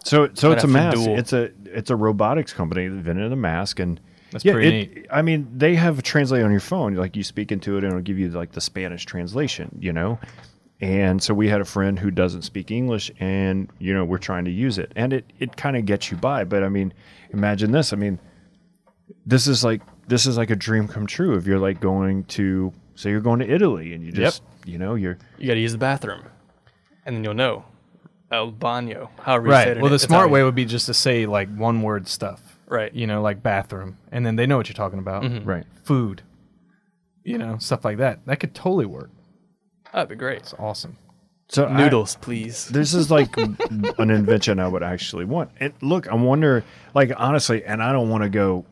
[0.05, 0.97] So so it's a have to mask.
[0.97, 1.19] duel.
[1.19, 4.01] It's a it's a robotics company that invented a mask and
[4.33, 6.95] That's yeah, pretty it- I mean, they have a translate on your phone.
[6.95, 9.79] Like you speak into it, and it'll give you like the Spanish translation.
[9.81, 10.19] You know,
[10.81, 14.45] and so we had a friend who doesn't speak English, and you know we're trying
[14.45, 16.45] to use it, and it it kind of gets you by.
[16.45, 16.93] But I mean,
[17.31, 17.93] imagine this.
[17.93, 18.19] I mean,
[19.27, 21.37] this is like this is like a dream come true.
[21.37, 24.95] If you're like going to say you're going to Italy, and you just you know
[24.95, 26.23] you're You got to use the bathroom,
[27.05, 27.65] and then you'll know.
[28.31, 29.69] El baño, however you say it.
[29.77, 29.81] Right.
[29.81, 32.59] Well, the smart way would be just to say like one word stuff.
[32.67, 32.93] Right.
[32.93, 35.23] You know, like bathroom, and then they know what you're talking about.
[35.23, 35.49] Mm-hmm.
[35.49, 35.65] right.
[35.83, 36.23] Food.
[37.25, 38.27] You know, stuff like that.
[38.27, 39.11] That could totally work.
[39.93, 40.39] That'd be great.
[40.39, 40.97] It's awesome.
[41.49, 42.69] So I- Noodles, please.
[42.73, 45.51] this is like an invention I would actually want.
[45.61, 48.67] And look, I wonder, like honestly, and I don't want to go,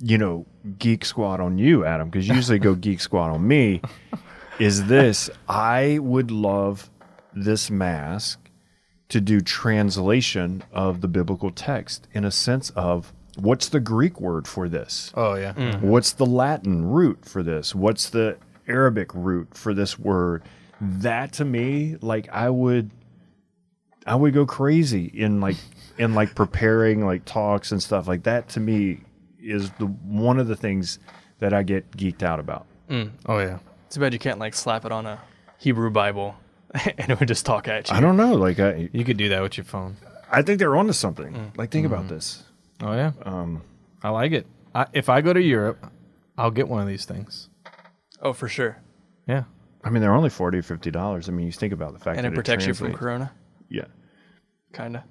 [0.00, 0.46] you know,
[0.78, 3.80] geek squad on you, Adam, because you usually go geek squad on me.
[4.58, 5.28] Is this?
[5.48, 6.90] I would love
[7.34, 8.38] this mask
[9.08, 14.46] to do translation of the biblical text in a sense of what's the Greek word
[14.48, 15.12] for this?
[15.14, 15.78] Oh yeah.
[15.80, 17.74] What's the Latin root for this?
[17.74, 20.42] What's the Arabic root for this word?
[20.82, 22.90] That to me, like I would
[24.04, 25.56] I would go crazy in like
[25.96, 29.00] in like preparing like talks and stuff like that to me
[29.40, 30.98] is the one of the things
[31.38, 32.66] that I get geeked out about.
[32.88, 33.12] Mm.
[33.26, 33.58] Oh yeah.
[33.90, 35.20] Too bad you can't like slap it on a
[35.58, 36.34] Hebrew Bible,
[36.98, 37.96] and it would just talk at you.
[37.96, 39.96] I don't know, like I You could do that with your phone.
[40.30, 41.32] I think they're onto something.
[41.32, 41.56] Mm.
[41.56, 42.14] Like think about mm-hmm.
[42.14, 42.42] this.
[42.80, 43.12] Oh yeah.
[43.22, 43.62] Um,
[44.02, 44.46] I like it.
[44.74, 45.86] I, if I go to Europe,
[46.36, 47.50] I'll get one of these things.
[48.20, 48.78] Oh, for sure.
[49.28, 49.44] Yeah.
[49.84, 51.28] I mean they're only 40 or 50 dollars.
[51.28, 53.32] I mean you think about the fact And that it protects you from corona,
[53.68, 53.84] Yeah.
[54.72, 55.02] kind of.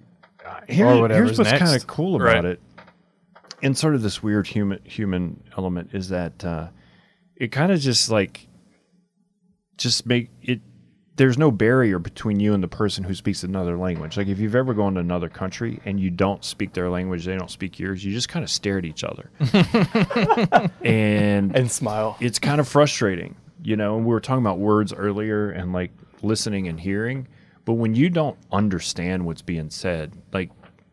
[0.67, 2.45] Here- Or here's what's kind of cool about Right.
[2.45, 2.62] it,
[3.62, 6.69] and sort of this weird human human element is that uh,
[7.36, 8.47] it kind of just like
[9.77, 10.62] just make it.
[11.17, 14.17] There's no barrier between you and the person who speaks another language.
[14.17, 17.36] Like if you've ever gone to another country and you don't speak their language, they
[17.38, 18.03] don't speak yours.
[18.03, 19.29] You just kind of stare at each other,
[20.84, 22.17] and And smile.
[22.19, 23.95] it's kind of frustrating, you know.
[23.97, 27.28] And we were talking about words earlier and like listening and hearing,
[27.65, 30.50] but when you don't understand what's being said, like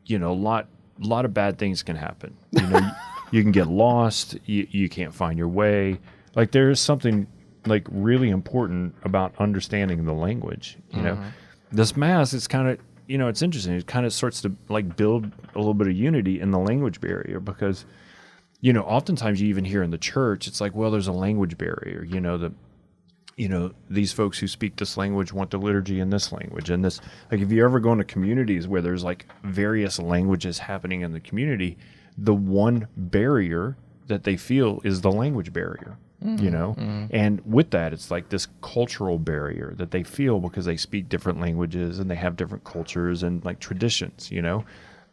[0.07, 0.68] you know, a lot,
[1.02, 2.37] a lot of bad things can happen.
[2.52, 2.90] You know, you,
[3.31, 4.38] you can get lost.
[4.46, 6.00] You, you can't find your way.
[6.35, 7.26] Like there is something
[7.66, 10.78] like really important about understanding the language.
[10.90, 11.28] You know, mm-hmm.
[11.70, 13.74] this mass is kind of you know it's interesting.
[13.74, 17.00] It kind of starts to like build a little bit of unity in the language
[17.00, 17.85] barrier because
[18.60, 21.56] you know, oftentimes you even hear in the church, it's like, well, there's a language
[21.56, 22.04] barrier.
[22.04, 22.52] You know, the,
[23.36, 26.84] you know, these folks who speak this language want the liturgy in this language, and
[26.84, 27.00] this.
[27.30, 31.20] Like, if you ever go into communities where there's like various languages happening in the
[31.20, 31.78] community,
[32.16, 33.76] the one barrier
[34.08, 35.96] that they feel is the language barrier.
[36.20, 36.48] you mm-hmm.
[36.50, 36.74] know?
[36.76, 37.06] Mm-hmm.
[37.10, 41.40] And with that, it's like this cultural barrier that they feel because they speak different
[41.40, 44.64] languages and they have different cultures and like traditions, you know?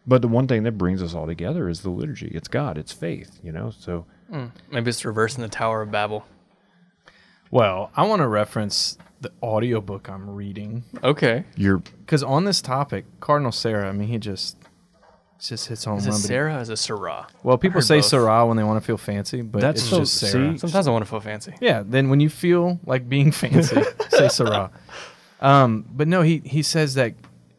[0.08, 2.28] But the one thing that brings us all together is the liturgy.
[2.34, 3.72] It's God, it's faith, you know?
[3.72, 4.06] So
[4.72, 6.26] Maybe it's reversing the Tower of Babel.
[7.52, 11.46] Well, I want to reference the audiobook I'm reading Okay.
[11.56, 14.58] you're because on this topic, Cardinal Sarah, I mean, he just
[15.39, 16.22] just hits home Is it run.
[16.22, 17.28] but- Sarah or is it Sarah?
[17.44, 18.06] Well, people say both.
[18.06, 20.54] Sarah when they want to feel fancy, but That's it's so- just Sarah.
[20.54, 20.58] see?
[20.58, 21.54] Sometimes I want to feel fancy.
[21.62, 24.72] Yeah, then when you feel like being fancy, say Sarah.
[25.41, 27.13] Um, but no, he he says that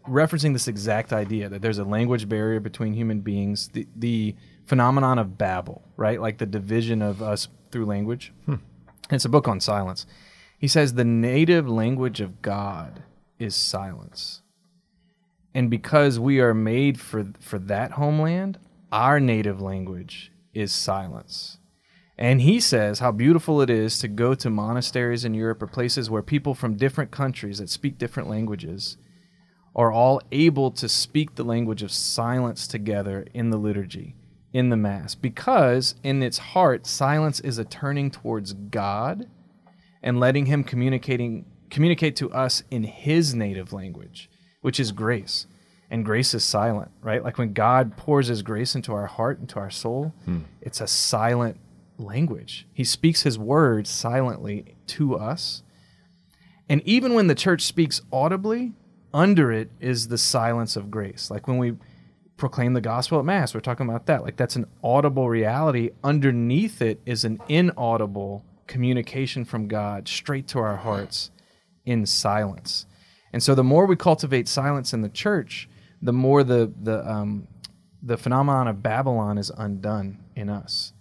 [0.08, 5.18] referencing this exact idea that there's a language barrier between human beings, the the phenomenon
[5.18, 6.20] of Babel, right?
[6.20, 8.32] Like the division of us through language.
[8.46, 8.56] Hmm.
[9.10, 10.06] It's a book on silence.
[10.58, 13.02] He says the native language of God
[13.38, 14.42] is silence.
[15.54, 18.58] And because we are made for for that homeland,
[18.92, 21.58] our native language is silence.
[22.18, 26.08] And he says how beautiful it is to go to monasteries in Europe or places
[26.08, 28.96] where people from different countries that speak different languages
[29.76, 34.16] are all able to speak the language of silence together in the liturgy,
[34.52, 39.28] in the Mass, because in its heart, silence is a turning towards God
[40.02, 44.30] and letting Him communicating communicate to us in His native language,
[44.62, 45.46] which is grace.
[45.90, 47.22] And grace is silent, right?
[47.22, 50.40] Like when God pours His grace into our heart, into our soul, hmm.
[50.62, 51.58] it's a silent
[51.98, 52.66] language.
[52.72, 55.62] He speaks His word silently to us.
[56.68, 58.72] And even when the church speaks audibly,
[59.16, 61.30] under it is the silence of grace.
[61.30, 61.76] Like when we
[62.36, 64.22] proclaim the gospel at Mass, we're talking about that.
[64.22, 65.90] Like that's an audible reality.
[66.04, 71.30] Underneath it is an inaudible communication from God straight to our hearts
[71.86, 72.84] in silence.
[73.32, 75.66] And so the more we cultivate silence in the church,
[76.02, 77.48] the more the the um,
[78.02, 80.92] the phenomenon of Babylon is undone in us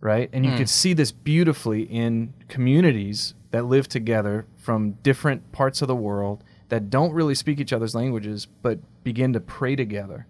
[0.00, 0.28] right?
[0.32, 5.88] And you could see this beautifully in communities that live together from different parts of
[5.88, 10.26] the world that don't really speak each other's languages, but begin to pray together.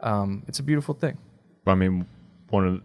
[0.00, 1.18] Um, it's a beautiful thing.
[1.66, 2.06] I mean,
[2.50, 2.82] one of,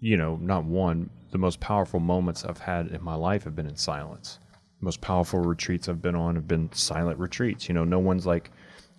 [0.00, 3.66] you know, not one, the most powerful moments I've had in my life have been
[3.66, 4.38] in silence.
[4.80, 7.68] most powerful retreats I've been on have been silent retreats.
[7.68, 8.50] You know, no one's like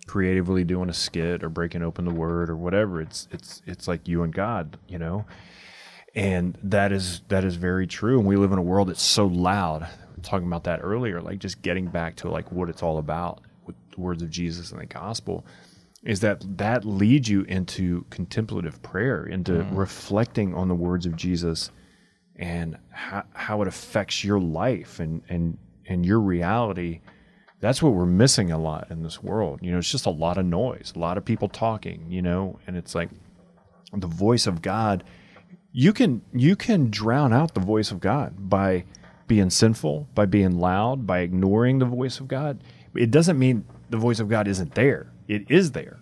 [0.06, 3.00] creatively doing a skit or breaking open the word or whatever.
[3.00, 5.24] It's it's it's like you and God, you know.
[6.14, 8.18] And that is that is very true.
[8.18, 9.86] And we live in a world that's so loud.
[10.26, 13.76] Talking about that earlier, like just getting back to like what it's all about with
[13.94, 15.46] the words of Jesus and the gospel
[16.02, 19.76] is that that leads you into contemplative prayer, into mm.
[19.76, 21.70] reflecting on the words of Jesus
[22.36, 25.58] and how, how it affects your life and, and,
[25.88, 27.00] and your reality.
[27.60, 29.60] That's what we're missing a lot in this world.
[29.62, 32.58] You know, it's just a lot of noise, a lot of people talking, you know,
[32.66, 33.08] and it's like
[33.92, 35.02] the voice of God.
[35.72, 38.84] You can you can drown out the voice of God by
[39.26, 42.62] being sinful, by being loud, by ignoring the voice of God.
[42.94, 45.12] It doesn't mean the voice of God isn't there.
[45.28, 46.00] It is there.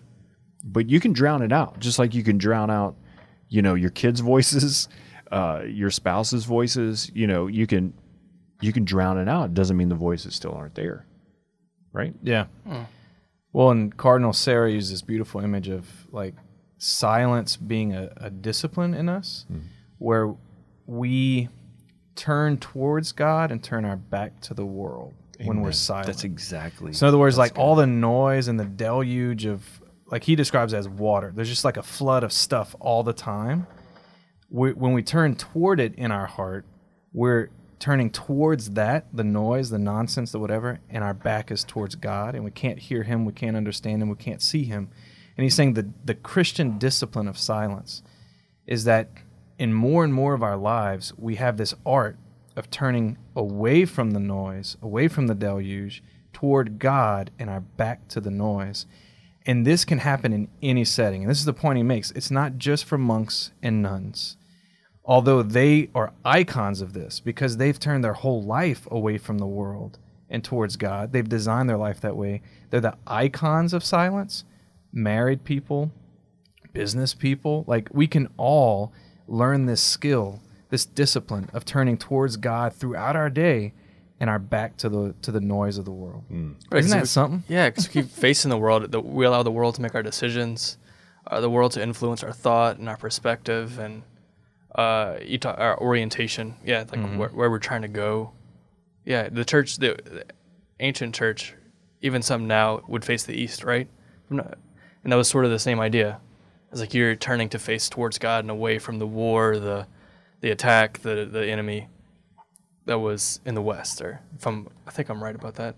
[0.63, 2.95] But you can drown it out, just like you can drown out,
[3.49, 4.87] you know, your kids' voices,
[5.31, 7.11] uh, your spouse's voices.
[7.13, 7.93] You know, you can
[8.61, 9.45] you can drown it out.
[9.45, 11.05] It doesn't mean the voices still aren't there.
[11.93, 12.13] Right?
[12.23, 12.45] Yeah.
[13.53, 16.35] Well, and Cardinal Sarah used this beautiful image of like
[16.77, 19.45] silence being a, a discipline in us,
[19.97, 20.33] where
[20.85, 21.49] we
[22.15, 26.07] turn towards God and turn our back to the world when we're silent.
[26.07, 26.93] That's exactly.
[26.93, 29.63] So in other words, like all the noise and the deluge of,
[30.07, 31.31] like he describes as water.
[31.35, 33.67] There's just like a flood of stuff all the time.
[34.49, 36.65] We, when we turn toward it in our heart,
[37.11, 37.49] we're
[37.79, 42.35] turning towards that, the noise, the nonsense, the whatever, and our back is towards God,
[42.35, 44.89] and we can't hear Him, we can't understand Him, we can't see Him.
[45.37, 48.01] And he's saying the the Christian discipline of silence
[48.65, 49.09] is that
[49.57, 52.17] in more and more of our lives, we have this art
[52.55, 58.07] of turning away from the noise, away from the deluge, toward God and our back
[58.09, 58.85] to the noise.
[59.45, 61.21] And this can happen in any setting.
[61.21, 62.11] And this is the point he makes.
[62.11, 64.37] It's not just for monks and nuns,
[65.03, 69.45] although they are icons of this because they've turned their whole life away from the
[69.45, 71.13] world and towards God.
[71.13, 72.41] They've designed their life that way.
[72.69, 74.43] They're the icons of silence.
[74.91, 75.91] Married people,
[76.73, 78.91] business people, like we can all
[79.27, 83.73] learn this skill, this discipline of turning towards God throughout our day
[84.19, 86.23] and our back to the to the noise of the world.
[86.29, 87.43] Right, Isn't that we- something?
[87.47, 88.91] Yeah, because we keep facing the world.
[88.91, 90.77] The, we allow the world to make our decisions,
[91.27, 94.03] uh, the world to influence our thought and our perspective, and
[94.73, 96.55] uh, you talk, our orientation.
[96.65, 98.31] Yeah, like where, where we're trying to go.
[99.05, 100.25] Yeah, the church, the, the
[100.79, 101.53] ancient church,
[102.01, 103.87] even some now would face the east, right?
[104.31, 104.57] I'm not-
[105.03, 106.19] And that was sort of the same idea.
[106.71, 109.87] It's like you're turning to face towards God and away from the war, the
[110.41, 111.87] the attack, the the enemy.
[112.85, 115.75] that was in the West, or if I'm, I think I'm right about that.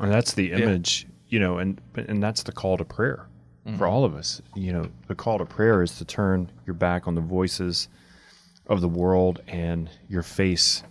[0.00, 3.26] And that's the image, you know, and and that's the call to prayer
[3.64, 3.82] for mm-hmm.
[3.84, 4.42] all of us.
[4.54, 7.88] You know, the call to prayer is to turn your back on the voices
[8.66, 10.82] of the world and your face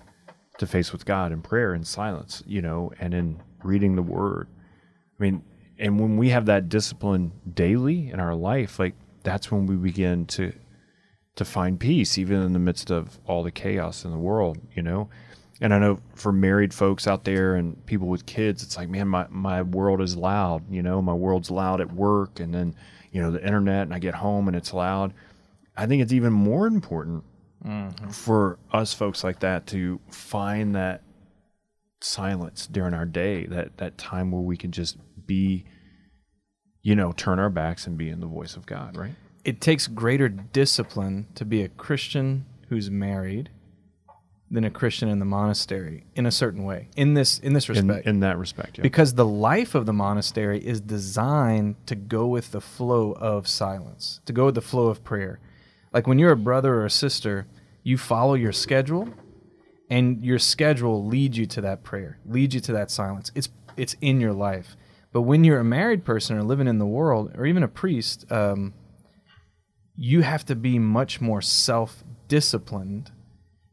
[0.58, 4.48] to face with God in prayer and silence, you know, and in reading the word.
[5.20, 5.44] I mean,
[5.78, 10.26] and when we have that discipline daily in our life, like that's when we begin
[10.28, 10.54] to
[11.36, 14.82] to find peace even in the midst of all the chaos in the world, you
[14.82, 15.10] know.
[15.62, 19.08] And I know for married folks out there and people with kids, it's like, man,
[19.08, 22.76] my, my world is loud, you know, my world's loud at work and then,
[23.12, 25.14] you know, the internet and I get home and it's loud.
[25.76, 27.24] I think it's even more important
[27.66, 28.10] mm-hmm.
[28.10, 31.04] for us folks like that to find that
[32.02, 35.66] silence during our day, that, that time where we can just be,
[36.86, 39.16] you know, turn our backs and be in the voice of God, right?
[39.44, 43.50] It takes greater discipline to be a Christian who's married
[44.52, 46.90] than a Christian in the monastery in a certain way.
[46.96, 48.06] In this in this In, respect.
[48.06, 48.84] in that respect, yeah.
[48.84, 54.22] because the life of the monastery is designed to go with the flow of silence,
[54.28, 55.40] to go with the flow of prayer.
[55.92, 57.48] Like when you're a brother or a sister,
[57.82, 59.10] you follow your schedule,
[59.90, 63.32] and your schedule leads you to that prayer, leads you to that silence.
[63.34, 64.78] It's it's in your life.
[65.16, 68.30] But when you're a married person or living in the world, or even a priest,
[68.30, 68.74] um,
[69.96, 73.14] you have to be much more self-disciplined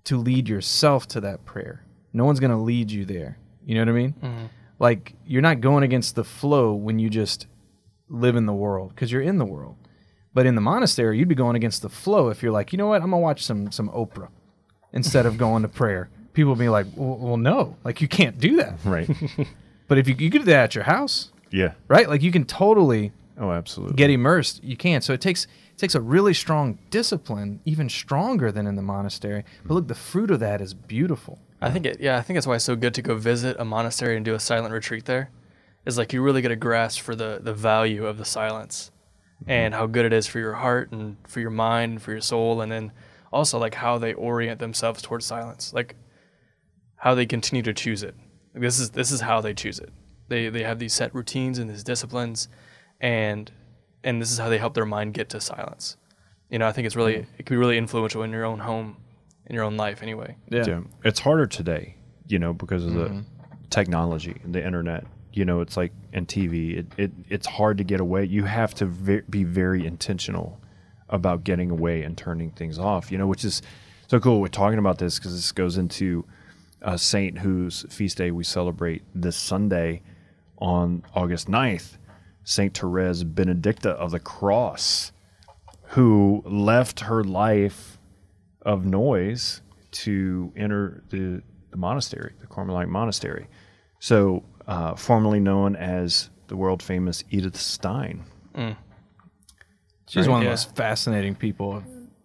[0.04, 1.84] to lead yourself to that prayer.
[2.12, 3.38] No one's going to lead you there.
[3.66, 4.50] You know what I mean?
[4.78, 7.48] Like you're not going against the flow when you just
[8.08, 9.74] live in the world because you're in the world.
[10.32, 12.86] But in the monastery, you'd be going against the flow if you're like, you know
[12.86, 14.28] what, I'm gonna watch some some Oprah
[14.92, 16.08] instead of going to prayer.
[16.34, 18.78] People be like, well, well, no, like you can't do that.
[18.84, 19.10] right.
[19.88, 21.72] But if you, you could do that at your house, yeah.
[21.88, 22.08] right?
[22.08, 23.96] Like you can totally Oh, absolutely.
[23.96, 24.62] get immersed.
[24.62, 25.00] You can.
[25.00, 29.44] So it takes it takes a really strong discipline, even stronger than in the monastery.
[29.64, 31.38] But look, the fruit of that is beautiful.
[31.60, 33.64] I think it, yeah, I think that's why it's so good to go visit a
[33.64, 35.30] monastery and do a silent retreat there.
[35.86, 38.90] Is like you really get a grasp for the the value of the silence
[39.42, 39.50] mm-hmm.
[39.50, 42.20] and how good it is for your heart and for your mind, and for your
[42.20, 42.92] soul, and then
[43.32, 45.96] also like how they orient themselves towards silence, like
[46.96, 48.14] how they continue to choose it.
[48.54, 49.90] Like this is this is how they choose it.
[50.32, 52.48] They they have these set routines and these disciplines,
[53.00, 53.50] and
[54.04, 55.96] and this is how they help their mind get to silence.
[56.50, 58.96] You know, I think it's really it can be really influential in your own home,
[59.46, 60.36] in your own life anyway.
[60.50, 60.80] Yeah.
[61.04, 61.96] It's harder today,
[62.28, 63.18] you know, because of Mm-hmm.
[63.18, 63.24] the
[63.70, 65.04] technology and the internet.
[65.32, 66.78] You know, it's like and TV.
[66.78, 68.24] It, it it's hard to get away.
[68.24, 70.60] You have to ve- be very intentional
[71.08, 73.10] about getting away and turning things off.
[73.12, 73.62] You know, which is
[74.08, 74.40] so cool.
[74.40, 76.24] We're talking about this because this goes into
[76.82, 80.02] a saint whose feast day we celebrate this Sunday
[80.62, 81.98] on August 9th,
[82.44, 85.10] Saint Therese Benedicta of the Cross,
[85.88, 87.98] who left her life
[88.62, 93.48] of noise to enter the, the monastery, the Carmelite monastery.
[93.98, 98.22] So, uh, formerly known as the world famous Edith Stein.
[100.08, 100.50] She's one of the Yeah.
[100.50, 101.84] most fascinating people of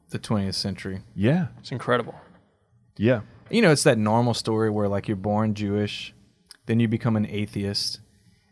[0.09, 1.01] the 20th century.
[1.15, 2.15] Yeah, It's incredible.
[2.97, 6.13] yeah, You know, it's that normal story where like you're born Jewish,
[6.67, 8.01] then you become an atheist,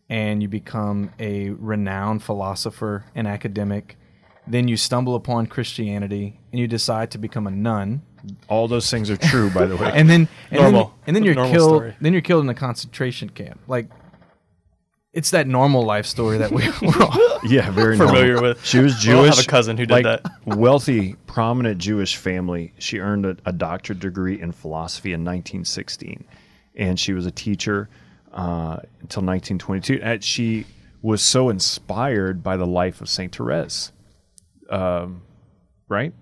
[0.10, 3.98] and you become a renowned philosopher and academic.
[4.48, 8.04] Then you stumble upon Christianity and you decide to become a nun.
[8.48, 9.90] all those things are true, by the way.
[9.94, 10.84] And then and Normal.
[10.86, 11.96] then, and then you're Normal killed story.
[12.02, 13.60] then you're killed in a concentration camp.
[13.68, 13.88] Like
[15.14, 18.50] it's that normal life story that we, we're all yeah, very Familiar normal.
[18.50, 18.66] with.
[18.66, 19.38] She was We all Jewish.
[19.38, 20.26] have a cousin who did like, that.
[20.46, 22.74] wealthy, prominent Jewish family.
[22.80, 26.26] She earned a, a doctorate degree in philosophy in 1916,
[26.76, 27.88] and she was a teacher
[28.36, 30.00] uh, until 1922.
[30.04, 30.66] And she
[31.02, 33.92] was so inspired by the life of Saint Therese,
[34.70, 35.22] um,
[35.88, 36.14] right?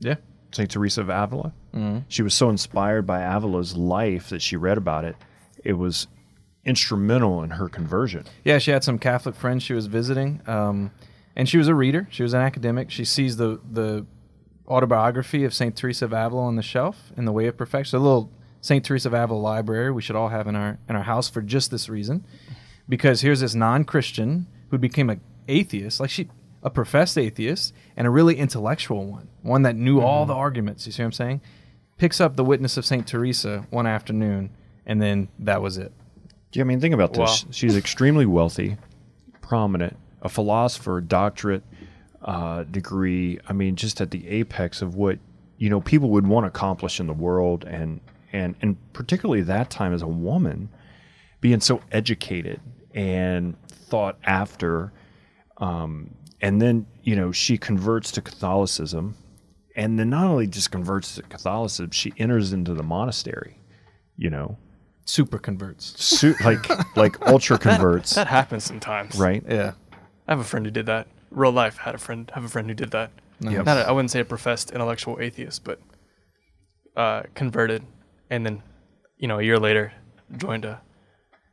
[0.00, 0.16] Yeah.
[0.52, 1.52] Saint Teresa of Avila.
[2.08, 5.16] She was so inspired by Avila's life that she read about it.
[5.64, 6.06] It was
[6.64, 8.24] instrumental in her conversion.
[8.44, 10.92] Yeah, she had some Catholic friends she was visiting, um,
[11.34, 12.06] and she was a reader.
[12.10, 12.90] She was an academic.
[12.90, 14.06] She sees the the
[14.68, 17.98] autobiography of Saint Teresa of Avila on the shelf in the Way of Perfection.
[17.98, 18.30] A little
[18.64, 21.42] Saint Teresa of Avila library we should all have in our in our house for
[21.42, 22.24] just this reason,
[22.88, 26.30] because here's this non-Christian who became a atheist, like she
[26.62, 30.86] a professed atheist and a really intellectual one, one that knew all the arguments.
[30.86, 31.40] You see what I'm saying?
[31.98, 34.48] Picks up the Witness of Saint Teresa one afternoon,
[34.86, 35.92] and then that was it.
[36.54, 37.44] Yeah, I mean, think about this.
[37.44, 37.50] Wow.
[37.50, 38.78] She's extremely wealthy,
[39.42, 41.64] prominent, a philosopher, doctorate
[42.22, 43.40] uh, degree.
[43.46, 45.18] I mean, just at the apex of what
[45.58, 48.00] you know people would want to accomplish in the world, and
[48.34, 50.68] and and particularly that time as a woman,
[51.40, 52.60] being so educated
[52.94, 54.92] and thought after,
[55.58, 59.14] um, and then you know she converts to Catholicism,
[59.76, 63.58] and then not only just converts to Catholicism, she enters into the monastery
[64.16, 64.56] you know,
[65.06, 66.00] Super converts.
[66.00, 69.18] su- like like ultra converts, That happens sometimes.
[69.18, 69.42] right?
[69.48, 69.72] Yeah.
[70.28, 71.08] I have a friend who did that.
[71.32, 73.10] Real life had a friend have a friend who did that.
[73.40, 73.66] Yep.
[73.66, 75.80] Not a, I wouldn't say a professed intellectual atheist, but
[76.96, 77.82] uh, converted,
[78.30, 78.62] and then
[79.18, 79.92] you know a year later
[80.36, 80.80] joined a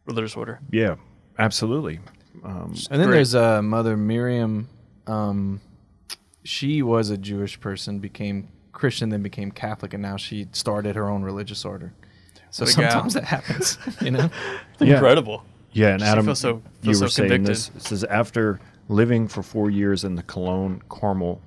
[0.06, 0.60] religious order.
[0.72, 0.96] Yeah,
[1.40, 2.00] absolutely.
[2.44, 3.16] Um, And then Great.
[3.18, 4.70] there's uh, Mother Miriam.
[5.08, 5.62] Um,
[6.44, 11.10] she was a Jewish person, became Christian, then became Catholic, and now she started her
[11.10, 11.94] own religious order.
[12.50, 12.92] So What gal.
[12.92, 14.30] sometimes that happens, you know.
[14.80, 14.94] Yeah.
[14.96, 15.44] Incredible.
[15.74, 17.56] Yeah, and She Adam, feels so- you feels were so saying convicted.
[17.56, 17.72] this.
[17.76, 18.60] It says after
[18.90, 21.40] living for four years in the Cologne Carmel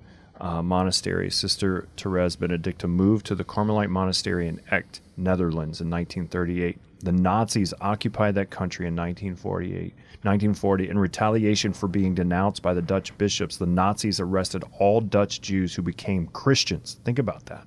[0.45, 6.79] uh, monastery, Sister Therese Benedicta moved to the Carmelite monastery in Echt, Netherlands, in 1938.
[7.01, 9.95] The Nazis occupied that country in 1948.
[10.23, 15.41] 1940, in retaliation for being denounced by the Dutch bishops, the Nazis arrested all Dutch
[15.41, 16.99] Jews who became Christians.
[17.05, 17.67] Think about that.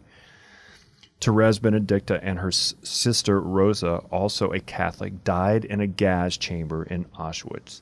[1.20, 7.06] Therese Benedicta and her sister Rosa, also a Catholic, died in a gas chamber in
[7.06, 7.82] Auschwitz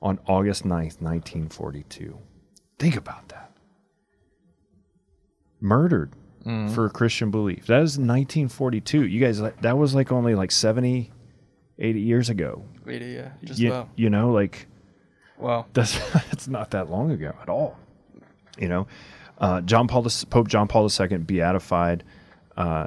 [0.00, 2.16] on August 9, 1942.
[2.78, 3.45] Think about that.
[5.66, 6.12] Murdered
[6.74, 7.66] for a Christian belief.
[7.66, 9.04] That is 1942.
[9.06, 11.10] You guys, that was like only like 70,
[11.78, 12.64] 80 years ago.
[12.84, 13.88] Wait, yeah, just You, about.
[13.96, 14.68] you know, like
[15.38, 15.66] Wow.
[15.72, 17.76] that's that's not that long ago at all.
[18.58, 18.86] You know,
[19.38, 22.04] uh, John Paul Pope John Paul II beatified
[22.56, 22.86] uh,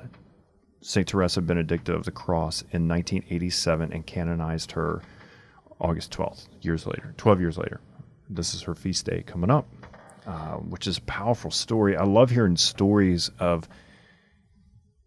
[0.81, 5.01] Saint Teresa Benedicta of the Cross in 1987 and canonized her
[5.79, 7.81] August 12th, years later, 12 years later.
[8.29, 9.67] This is her feast day coming up,
[10.25, 11.95] uh, which is a powerful story.
[11.95, 13.67] I love hearing stories of.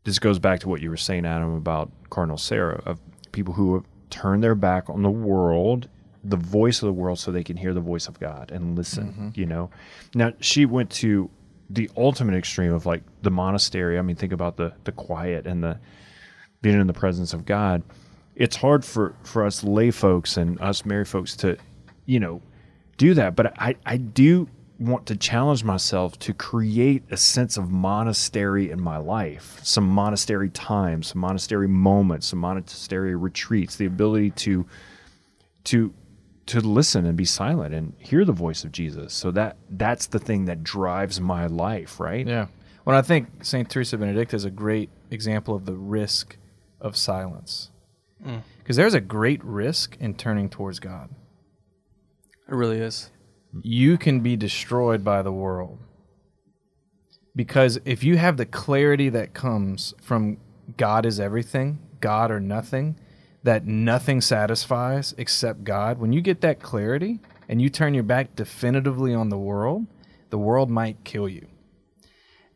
[0.04, 2.98] This goes back to what you were saying, Adam, about Cardinal Sarah, of
[3.30, 5.88] people who have turned their back on the world,
[6.24, 9.32] the voice of the world, so they can hear the voice of God and listen.
[9.36, 9.70] You know,
[10.14, 11.30] now she went to
[11.70, 13.98] the ultimate extreme of like the monastery.
[13.98, 15.78] I mean, think about the the quiet and the
[16.62, 17.82] being in the presence of God.
[18.34, 21.56] It's hard for for us lay folks and us married folks to,
[22.06, 22.42] you know,
[22.96, 23.36] do that.
[23.36, 24.48] But I I do
[24.82, 30.50] want to challenge myself to create a sense of monastery in my life, some monastery
[30.50, 34.66] times, some monastery moments, some monastery retreats, the ability to
[35.64, 35.94] to
[36.46, 39.12] to listen and be silent and hear the voice of Jesus.
[39.14, 42.26] So that that's the thing that drives my life, right?
[42.26, 42.46] Yeah.
[42.84, 46.36] Well, I think Saint Teresa Benedicta is a great example of the risk
[46.80, 47.70] of silence,
[48.24, 48.42] mm.
[48.58, 51.10] because there's a great risk in turning towards God.
[52.48, 53.10] It really is.
[53.60, 55.78] You can be destroyed by the world.
[57.34, 60.38] Because if you have the clarity that comes from
[60.76, 62.98] God is everything, God or nothing,
[63.42, 68.36] that nothing satisfies except God, when you get that clarity and you turn your back
[68.36, 69.86] definitively on the world,
[70.30, 71.46] the world might kill you.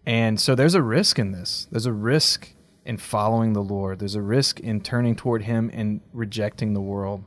[0.04, 1.66] And so there's a risk in this.
[1.70, 2.52] There's a risk
[2.84, 3.98] in following the Lord.
[3.98, 7.24] There's a risk in turning toward Him and rejecting the world.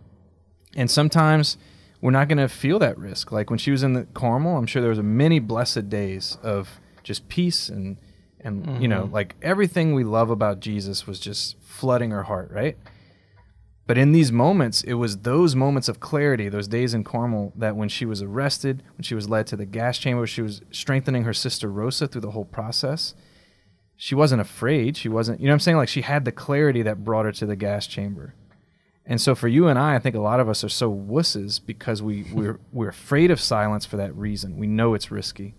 [0.76, 1.58] And sometimes
[2.02, 3.32] we're not going to feel that risk.
[3.32, 6.80] Like when she was in the Carmel, I'm sure there was many blessed days of
[7.04, 7.98] just peace and
[8.42, 9.14] and you know, mm-hmm.
[9.14, 12.78] like everything we love about Jesus was just flooding her heart, right?
[13.86, 17.76] But in these moments, it was those moments of clarity, those days in Carmel, that
[17.76, 21.24] when she was arrested, when she was led to the gas chamber, she was strengthening
[21.24, 23.16] her sister Rosa through the whole process.
[23.98, 24.96] She wasn't afraid.
[24.96, 25.78] She wasn't, you know what I'm saying?
[25.78, 28.36] Like she had the clarity that brought her to the gas chamber.
[29.10, 31.60] And so for you and I, I think a lot of us are so wusses
[31.66, 34.56] because we, we're, we're afraid of silence for that reason.
[34.58, 35.56] We know it's risky.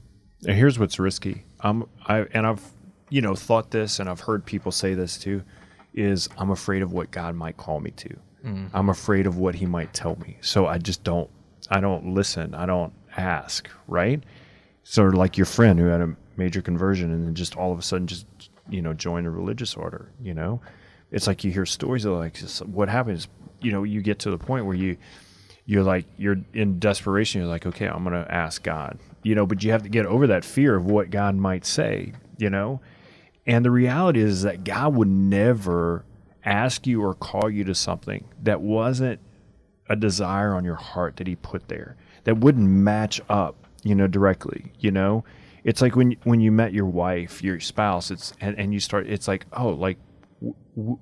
[0.46, 1.44] And here's what's risky.
[1.61, 2.64] I'm I and I've
[3.11, 5.42] you know thought this and I've heard people say this too
[5.92, 8.09] is I'm afraid of what God might call me to.
[8.44, 8.66] Mm-hmm.
[8.72, 10.38] I'm afraid of what he might tell me.
[10.40, 11.28] So I just don't
[11.70, 12.55] I don't listen.
[12.55, 14.22] I don't ask, right?
[14.82, 17.78] Sort of like your friend who had a major conversion and then just all of
[17.78, 18.26] a sudden just
[18.70, 20.61] you know joined a religious order, you know?
[21.11, 23.29] It's like you hear stories of like what happens,
[23.61, 24.97] you know, you get to the point where you
[25.71, 29.63] you're like you're in desperation you're like okay i'm gonna ask god you know but
[29.63, 32.81] you have to get over that fear of what god might say you know?
[33.47, 36.05] And the reality is that god would never
[36.45, 39.21] ask you or call you to something that wasn't
[39.89, 44.07] a desire on your heart that he put there that wouldn't match up you know
[44.07, 45.25] directly you know?
[45.63, 49.07] It's like when when you met your wife your spouse it's and, and you start
[49.07, 49.99] it's like oh like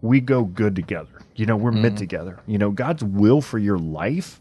[0.00, 1.96] we go good together you know we're meant mm-hmm.
[1.96, 4.40] together you know god's will for your life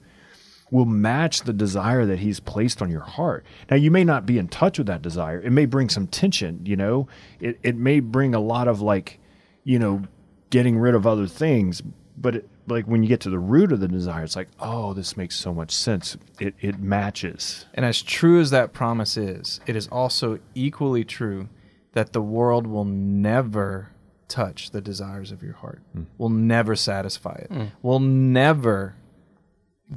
[0.72, 3.46] will match the desire that he's placed on your heart.
[3.70, 5.42] Now, you may not be in touch with that desire.
[5.42, 7.08] It may bring some tension, you know,
[7.40, 9.20] it, it may bring a lot of like,
[9.64, 10.04] you know,
[10.50, 11.82] getting rid of other things.
[12.18, 14.94] But it, like when you get to the root of the desire, it's like, oh,
[14.94, 16.18] this makes so much sense.
[16.40, 17.66] It, it matches.
[17.74, 21.48] And as true as that promise is, it is also equally true
[21.94, 23.92] that the world will never
[24.28, 25.82] touch the desires of your heart.
[25.94, 26.04] Hmm.
[26.18, 27.52] Will never satisfy it.
[27.52, 27.66] Hmm.
[27.82, 28.96] Will never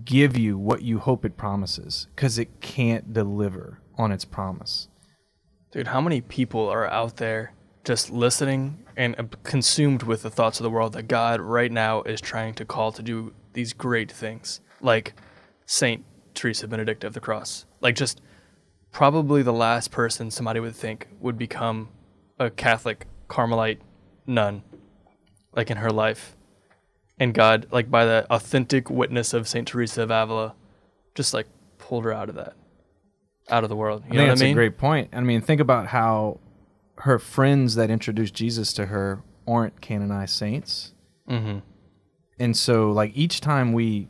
[0.04, 4.88] give you what you hope it promises because it can't deliver on its promise.
[5.72, 7.52] Dude, how many people are out there
[7.84, 12.20] just listening and consumed with the thoughts of the world that God right now is
[12.20, 14.60] trying to call to do these great things?
[14.80, 15.14] Like
[15.66, 16.04] Saint
[16.34, 17.66] Teresa Benedict of the Cross.
[17.80, 18.20] Like just
[18.92, 21.88] probably the last person somebody would think would become
[22.38, 23.80] a Catholic Carmelite
[24.30, 24.62] nun
[25.52, 26.36] like in her life.
[27.18, 30.54] And God, like by the authentic witness of Saint Teresa of Avila,
[31.14, 31.46] just like
[31.78, 32.54] pulled her out of that.
[33.50, 34.04] Out of the world.
[34.06, 34.52] You I know what that's I mean?
[34.52, 35.10] a great point.
[35.12, 36.40] I mean, think about how
[36.98, 40.94] her friends that introduced Jesus to her aren't canonized saints.
[41.28, 41.58] mm-hmm.
[42.38, 44.08] And so, like, each time we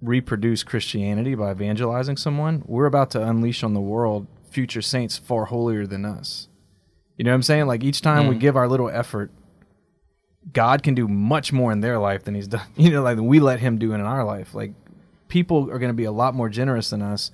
[0.00, 5.46] reproduce Christianity by evangelizing someone, we're about to unleash on the world future saints far
[5.46, 6.48] holier than us.
[7.18, 7.66] You know what I'm saying?
[7.66, 8.40] Like, each time we mm.
[8.40, 9.30] give our little effort,
[10.50, 13.40] God can do much more in their life than He's done, you know, like we
[13.40, 14.54] let Him do in our life.
[14.54, 14.72] Like,
[15.28, 17.30] people are going to be a lot more generous than us.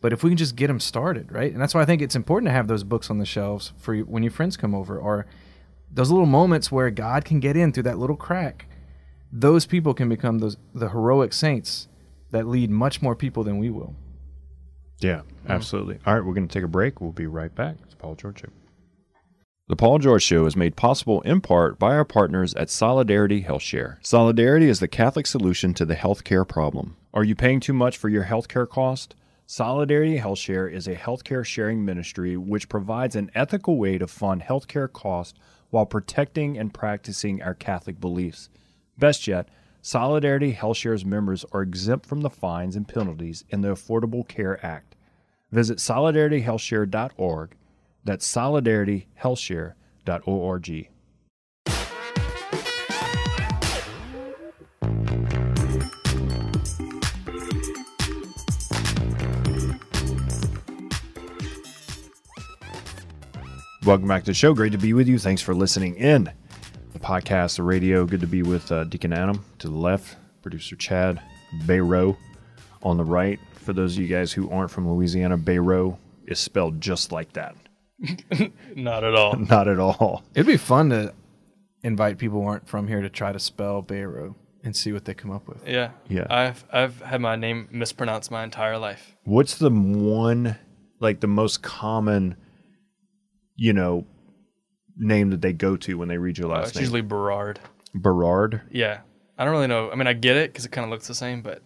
[0.00, 1.50] But if we can just get them started, right?
[1.50, 3.94] And that's why I think it's important to have those books on the shelves for
[3.94, 5.26] you, when your friends come over, or
[5.90, 8.66] those little moments where God can get in through that little crack
[9.32, 11.88] those people can become those the heroic saints
[12.30, 13.94] that lead much more people than we will.
[15.00, 15.48] Yeah, mm.
[15.48, 15.98] absolutely.
[16.06, 17.00] All right, we're going to take a break.
[17.00, 17.76] We'll be right back.
[17.84, 18.42] It's Paul George.
[19.68, 23.98] The Paul George Show is made possible in part by our partners at Solidarity HealthShare.
[24.00, 26.96] Solidarity is the Catholic solution to the healthcare problem.
[27.12, 29.14] Are you paying too much for your healthcare cost?
[29.44, 34.90] Solidarity HealthShare is a healthcare sharing ministry which provides an ethical way to fund healthcare
[34.90, 35.38] costs
[35.68, 38.48] while protecting and practicing our Catholic beliefs.
[38.96, 39.50] Best yet,
[39.82, 44.96] Solidarity HealthShare's members are exempt from the fines and penalties in the Affordable Care Act.
[45.52, 47.50] Visit solidarityhealthshare.org.
[48.08, 50.88] That's solidarityhealthshare.org.
[63.84, 64.54] Welcome back to the show.
[64.54, 65.18] Great to be with you.
[65.18, 66.32] Thanks for listening in.
[66.94, 68.06] The podcast, the radio.
[68.06, 71.20] Good to be with uh, Deacon Adam to the left, producer Chad
[71.66, 72.16] Bayrow
[72.82, 73.38] on the right.
[73.56, 77.54] For those of you guys who aren't from Louisiana, Bayrow is spelled just like that.
[78.74, 79.36] Not at all.
[79.36, 80.22] Not at all.
[80.34, 81.14] It'd be fun to
[81.82, 85.14] invite people who aren't from here to try to spell Beirut and see what they
[85.14, 85.66] come up with.
[85.66, 85.90] Yeah.
[86.08, 86.26] Yeah.
[86.30, 89.16] I've I've had my name mispronounced my entire life.
[89.24, 90.56] What's the one,
[91.00, 92.36] like the most common,
[93.56, 94.06] you know,
[94.96, 96.82] name that they go to when they read your last uh, it's name?
[96.82, 97.60] usually Berard.
[97.94, 98.62] Berard.
[98.70, 99.00] Yeah.
[99.36, 99.90] I don't really know.
[99.90, 101.62] I mean, I get it because it kind of looks the same, but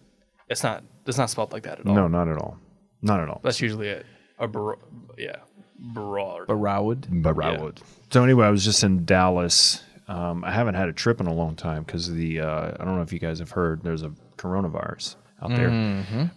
[0.47, 0.83] it's not.
[1.05, 1.95] It's not spelled like that at all.
[1.95, 2.57] No, not at all.
[3.01, 3.41] Not at all.
[3.43, 4.05] That's usually it.
[4.39, 4.77] A Ber-
[5.17, 5.37] yeah.
[5.79, 6.47] Berard.
[6.47, 7.07] Barrawwood.
[7.21, 7.79] Barrawwood.
[8.11, 9.83] So anyway, I was just in Dallas.
[10.07, 12.95] Um, I haven't had a trip in a long time because the uh, I don't
[12.95, 15.69] know if you guys have heard there's a coronavirus out there.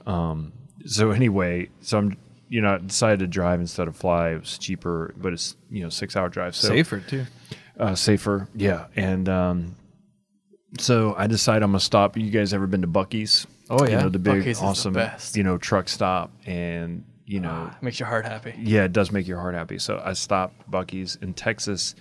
[0.07, 0.53] Um,
[0.87, 2.17] so anyway, so I'm
[2.49, 4.31] you know I decided to drive instead of fly.
[4.31, 6.55] It was cheaper, but it's you know six hour drive.
[6.57, 7.25] So Safer too.
[7.79, 8.49] uh, safer.
[8.55, 9.77] Yeah, and um,
[10.79, 12.17] so I decided I'm gonna stop.
[12.17, 13.47] You guys ever been to Buc-ee's?
[13.69, 14.03] Oh, you yeah.
[14.03, 15.37] know the big Buc-ee's is the awesome best.
[15.37, 18.55] you know truck stop, and you know ah, Makes your heart happy.
[18.59, 19.79] yeah, it does make your heart happy.
[19.79, 21.95] So I stop Buc-ee's in Texas.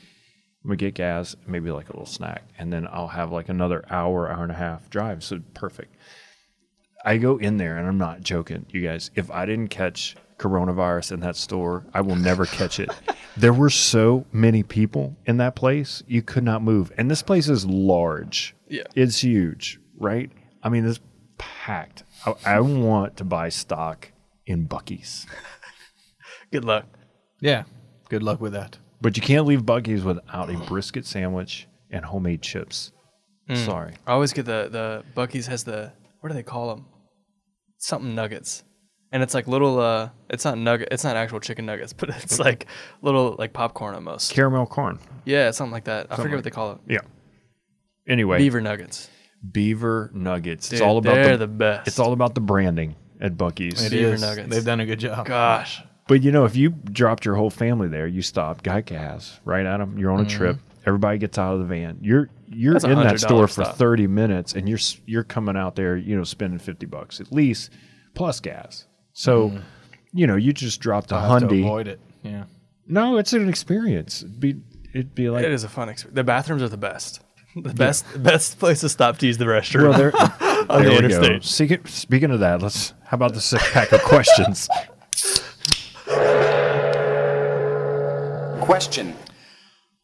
[0.64, 4.30] We get gas, maybe like a little snack, and then I'll have like another hour,
[4.32, 5.24] hour and a half drive.
[5.24, 5.96] So perfect.
[7.04, 9.12] I go in there, and I'm not joking, you guys.
[9.14, 12.90] If I didn't catch coronavirus in that store, I will never catch it.
[13.38, 16.94] There were so many people in that place, you could not move.
[16.98, 18.56] And this place is large.
[18.70, 18.84] Yeah.
[18.96, 20.32] It's huge, right?
[20.64, 21.02] I mean, it's
[21.38, 22.06] packed.
[22.26, 24.14] I, I want to buy stock
[24.46, 25.26] in Buc-ee's.
[26.52, 26.86] Good luck.
[27.42, 27.64] Yeah.
[28.10, 28.78] Good luck with that.
[29.02, 32.92] But you can't leave Buc-ee's without a brisket sandwich and homemade chips.
[33.54, 33.94] Sorry.
[34.08, 35.92] I always get the the Buc-ee's has the
[36.22, 36.86] what do they call them?
[37.78, 38.64] Something nuggets,
[39.12, 39.80] and it's like little.
[39.80, 40.88] uh It's not nugget.
[40.92, 42.66] It's not actual chicken nuggets, but it's like
[43.04, 44.32] little like popcorn almost.
[44.32, 44.98] Caramel corn.
[45.26, 46.08] Yeah, something like that.
[46.10, 46.80] I forget like what they call it.
[46.88, 47.02] Yeah.
[48.08, 49.10] Anyway, Beaver nuggets.
[49.52, 50.70] Beaver nuggets.
[50.70, 51.88] Dude, it's all about they're the, the best.
[51.88, 53.84] It's all about the branding at Buc-ee's.
[53.84, 54.22] It Beaver is.
[54.22, 54.50] nuggets.
[54.50, 55.26] They've done a good job.
[55.26, 59.40] Gosh, But you know, if you dropped your whole family there, you stopped, got gas,
[59.46, 59.98] right, Adam?
[59.98, 60.38] You're on a mm-hmm.
[60.38, 60.58] trip.
[60.86, 61.98] Everybody gets out of the van.
[62.02, 63.76] You're you're That's in that $100 store for stop.
[63.76, 67.72] 30 minutes, and you're you're coming out there, you know, spending 50 bucks at least,
[68.14, 68.86] plus gas.
[69.14, 69.60] So, mm-hmm.
[70.14, 71.62] you know, you just dropped a I'll have to hundy.
[71.62, 72.00] avoid it.
[72.22, 72.44] Yeah.
[72.88, 74.22] No, it's an experience.
[74.22, 74.58] It'd be
[74.94, 76.16] it'd be like it is a fun experience.
[76.16, 77.22] The bathrooms are the best.
[77.56, 79.98] The best, the best place to stop to use the restroom.
[79.98, 80.36] well,
[80.70, 81.16] there, on there the you go.
[81.16, 81.44] interstate.
[81.44, 84.68] Speaking, speaking of that, let's how about the six pack of questions?
[88.62, 89.16] Question.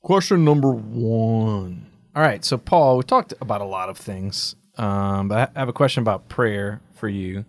[0.01, 1.87] Question number one.
[2.15, 5.69] All right, so Paul, we talked about a lot of things, um, but I have
[5.69, 7.45] a question about prayer for you.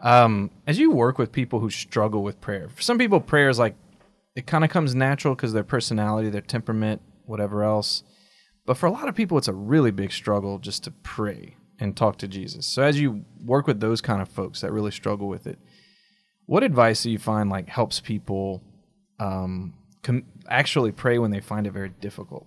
[0.00, 3.58] Um, as you work with people who struggle with prayer, for some people, prayer is
[3.58, 3.74] like
[4.36, 8.02] it kind of comes natural because their personality, their temperament, whatever else.
[8.64, 11.96] But for a lot of people, it's a really big struggle just to pray and
[11.96, 12.66] talk to Jesus.
[12.66, 15.58] So as you work with those kind of folks that really struggle with it,
[16.46, 18.62] what advice do you find like helps people
[19.18, 22.46] um, com- actually pray when they find it very difficult?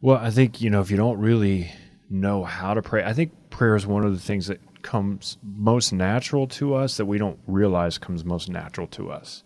[0.00, 1.72] Well, I think, you know, if you don't really
[2.10, 5.92] know how to pray, I think prayer is one of the things that comes most
[5.92, 9.44] natural to us that we don't realize comes most natural to us,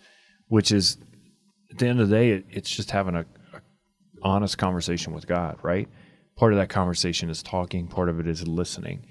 [0.49, 0.97] which is
[1.71, 3.61] at the end of the day, it, it's just having a, a
[4.23, 5.89] honest conversation with God, right?
[6.37, 9.07] Part of that conversation is talking, part of it is listening.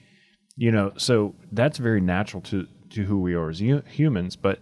[0.57, 4.59] You know, so that's very natural to to who we are as humans, but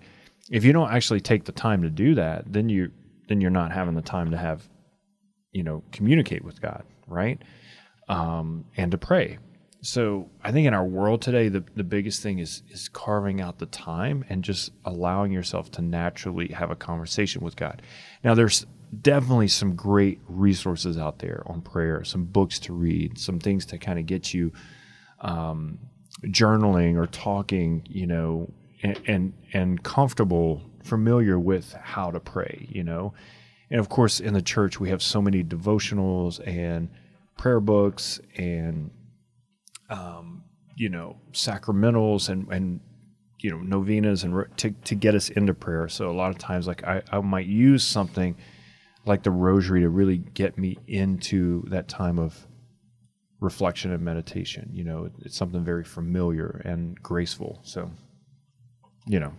[0.50, 2.92] if you don't actually take the time to do that, then you
[3.28, 4.68] then you're not having the time to have
[5.52, 7.42] you know communicate with God, right?
[8.10, 9.38] Um, and to pray.
[9.82, 13.60] So I think in our world today, the, the biggest thing is is carving out
[13.60, 17.82] the time and just allowing yourself to naturally have a conversation with God.
[18.24, 18.66] Now there's
[19.02, 23.78] definitely some great resources out there on prayer, some books to read, some things to
[23.78, 24.52] kind of get you
[25.22, 25.80] um,
[26.26, 28.52] journaling or talking, you know,
[28.84, 33.14] and, and and comfortable, familiar with how to pray, you know.
[33.70, 36.90] And of course, in the church, we have so many devotionals and
[37.38, 38.92] prayer books and
[39.90, 40.44] um,
[40.76, 42.80] you know sacramentals and and
[43.40, 45.88] you know novenas and to to get us into prayer.
[45.88, 48.36] So a lot of times, like I, I might use something
[49.06, 52.48] like the rosary to really get me into that time of
[53.40, 54.70] reflection and meditation.
[54.72, 57.60] You know, it's something very familiar and graceful.
[57.64, 57.92] So,
[59.06, 59.34] you know,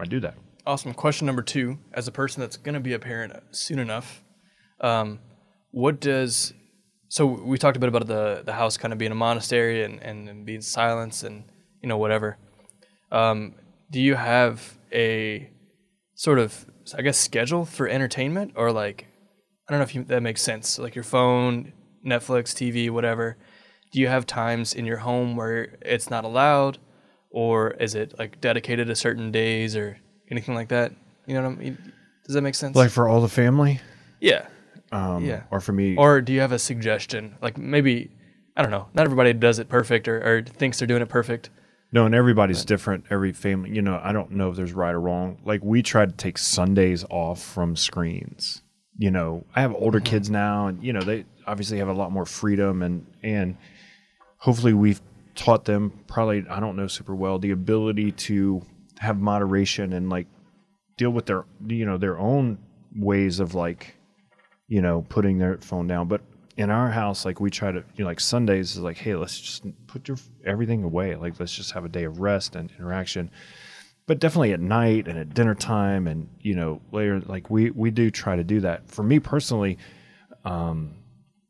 [0.00, 0.34] I do that.
[0.66, 0.94] Awesome.
[0.94, 4.24] Question number two: As a person that's going to be a parent soon enough,
[4.80, 5.20] um,
[5.70, 6.54] what does
[7.08, 10.02] so we talked a bit about the the house kind of being a monastery and,
[10.02, 11.44] and, and being silence and
[11.82, 12.38] you know whatever.
[13.12, 13.54] Um,
[13.90, 15.48] do you have a
[16.14, 19.06] sort of I guess schedule for entertainment or like
[19.68, 20.78] I don't know if you, that makes sense.
[20.78, 21.72] Like your phone,
[22.04, 23.36] Netflix, TV, whatever.
[23.92, 26.78] Do you have times in your home where it's not allowed,
[27.30, 29.98] or is it like dedicated to certain days or
[30.30, 30.92] anything like that?
[31.26, 31.92] You know what I mean?
[32.24, 32.76] Does that make sense?
[32.76, 33.80] Like for all the family,
[34.20, 34.46] yeah.
[34.92, 35.42] um, Yeah.
[35.50, 37.36] or for me, Or do you have a suggestion?
[37.42, 38.10] Like maybe
[38.56, 38.88] I don't know.
[38.94, 41.50] Not everybody does it perfect or, or thinks they're doing it perfect.
[41.96, 43.06] No, and everybody's different.
[43.08, 45.38] Every family, you know, I don't know if there's right or wrong.
[45.46, 48.60] Like we try to take Sundays off from screens.
[48.98, 50.04] You know, I have older mm-hmm.
[50.04, 53.56] kids now, and you know they obviously have a lot more freedom, and and
[54.36, 55.00] hopefully we've
[55.36, 58.60] taught them probably I don't know super well the ability to
[58.98, 60.26] have moderation and like
[60.98, 62.58] deal with their you know their own
[62.94, 63.96] ways of like
[64.68, 66.20] you know putting their phone down, but
[66.56, 69.38] in our house, like we try to, you know, like Sundays is like, hey, let's
[69.38, 71.14] just put your everything away.
[71.14, 73.30] Like let's just have a day of rest and interaction.
[74.06, 77.90] But definitely at night and at dinner time and you know later, like we we
[77.90, 78.88] do try to do that.
[78.90, 79.78] For me personally,
[80.44, 80.94] um,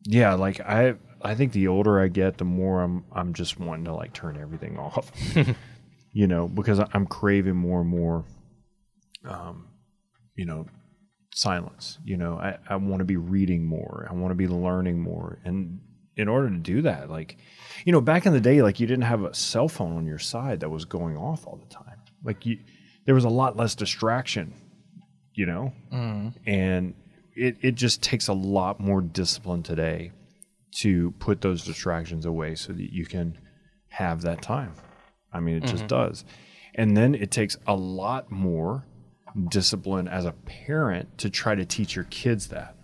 [0.05, 3.85] yeah, like I I think the older I get, the more I'm I'm just wanting
[3.85, 5.13] to like turn everything off.
[6.13, 8.25] you know, because I'm craving more and more,
[9.29, 9.69] um,
[10.35, 10.67] you know,
[11.37, 11.99] silence.
[12.03, 14.09] You know, I, I want to be reading more.
[14.11, 15.39] I want to be learning more.
[15.45, 15.81] And
[16.17, 17.37] in order to do that, like,
[17.85, 20.19] you know, back in the day, like you didn't have a cell phone on your
[20.19, 21.99] side that was going off all the time.
[22.25, 22.59] Like you,
[23.05, 24.55] there was a lot less distraction,
[25.35, 26.29] you know, mm-hmm.
[26.49, 26.95] and
[27.35, 30.13] it, it just takes a lot more discipline today
[30.77, 33.39] to put those distractions away so that you can
[33.89, 34.73] have that time.
[35.33, 35.87] I mean, it just mm-hmm.
[35.89, 36.25] does.
[36.75, 38.87] And then it takes a lot more
[39.49, 42.75] discipline as a parent to try to teach your kids that.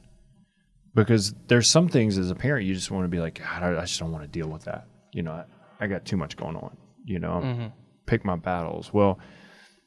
[0.95, 3.79] Because there's some things as a parent you just want to be like, God, I
[3.79, 4.87] I just don't want to deal with that.
[5.13, 5.45] You know, I,
[5.81, 6.77] I got too much going on.
[7.05, 7.73] You know,
[8.07, 8.93] pick my battles.
[8.93, 9.19] Well,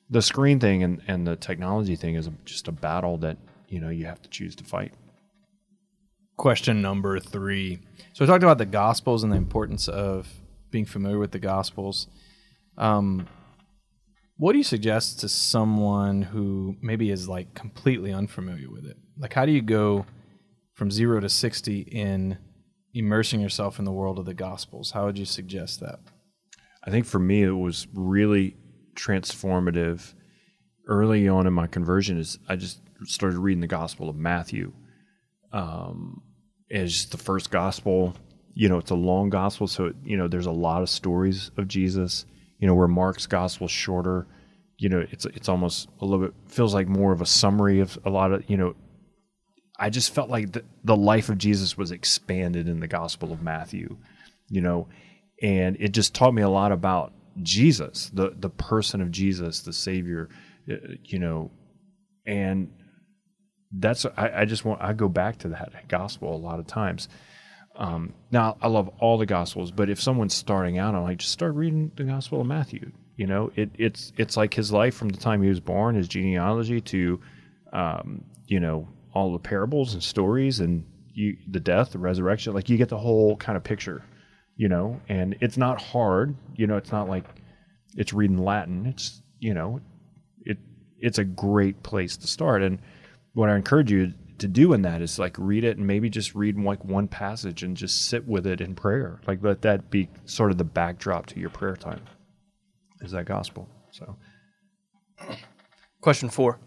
[0.09, 3.37] the screen thing and, and the technology thing is just a battle that,
[3.69, 4.93] you know, you have to choose to fight.
[6.37, 7.79] Question number three.
[8.13, 10.27] So we talked about the Gospels and the importance of
[10.71, 12.07] being familiar with the Gospels.
[12.77, 13.27] Um,
[14.37, 18.97] what do you suggest to someone who maybe is like completely unfamiliar with it?
[19.17, 20.05] Like, how do you go
[20.73, 22.37] from zero to 60 in
[22.93, 24.91] immersing yourself in the world of the Gospels?
[24.91, 25.99] How would you suggest that?
[26.83, 28.55] I think for me, it was really
[28.95, 30.13] transformative
[30.87, 32.19] early on in my conversion.
[32.19, 34.73] Is I just started reading the Gospel of Matthew
[35.51, 36.21] um,
[36.69, 38.15] as the first gospel.
[38.53, 41.51] You know, it's a long gospel, so it, you know there's a lot of stories
[41.57, 42.25] of Jesus.
[42.59, 44.27] You know, where Mark's gospel shorter.
[44.77, 47.97] You know, it's it's almost a little bit feels like more of a summary of
[48.05, 48.75] a lot of you know
[49.77, 53.41] I just felt like the, the life of Jesus was expanded in the Gospel of
[53.41, 53.97] Matthew,
[54.49, 54.87] you know,
[55.41, 59.73] and it just taught me a lot about Jesus, the the person of Jesus, the
[59.73, 60.29] Savior,
[60.71, 61.51] uh, you know,
[62.25, 62.71] and
[63.71, 67.09] that's I, I just want I go back to that gospel a lot of times.
[67.77, 71.33] Um, now I love all the gospels, but if someone's starting out, I'm like just
[71.33, 72.91] start reading the Gospel of Matthew.
[73.17, 76.07] You know, it, it's it's like his life from the time he was born, his
[76.07, 77.19] genealogy to,
[77.73, 82.53] um, you know, all the parables and stories and you, the death, the resurrection.
[82.53, 84.03] Like you get the whole kind of picture,
[84.57, 84.99] you know.
[85.07, 86.35] And it's not hard.
[86.55, 87.25] You know, it's not like
[87.95, 88.85] it's reading Latin.
[88.85, 89.79] It's you know,
[90.41, 90.57] it
[90.99, 92.63] it's a great place to start.
[92.63, 92.79] And
[93.33, 96.35] what I encourage you to do in that is like read it and maybe just
[96.35, 99.21] read like one passage and just sit with it in prayer.
[99.27, 102.01] Like let that be sort of the backdrop to your prayer time.
[103.01, 103.69] Is that gospel?
[103.91, 104.17] So
[106.01, 106.59] Question four.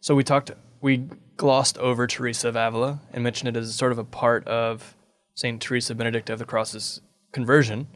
[0.00, 0.50] So we talked,
[0.80, 4.96] we glossed over Teresa of Avila and mentioned it as sort of a part of
[5.34, 7.00] Saint Teresa Benedicta of the Cross's
[7.32, 7.86] conversion.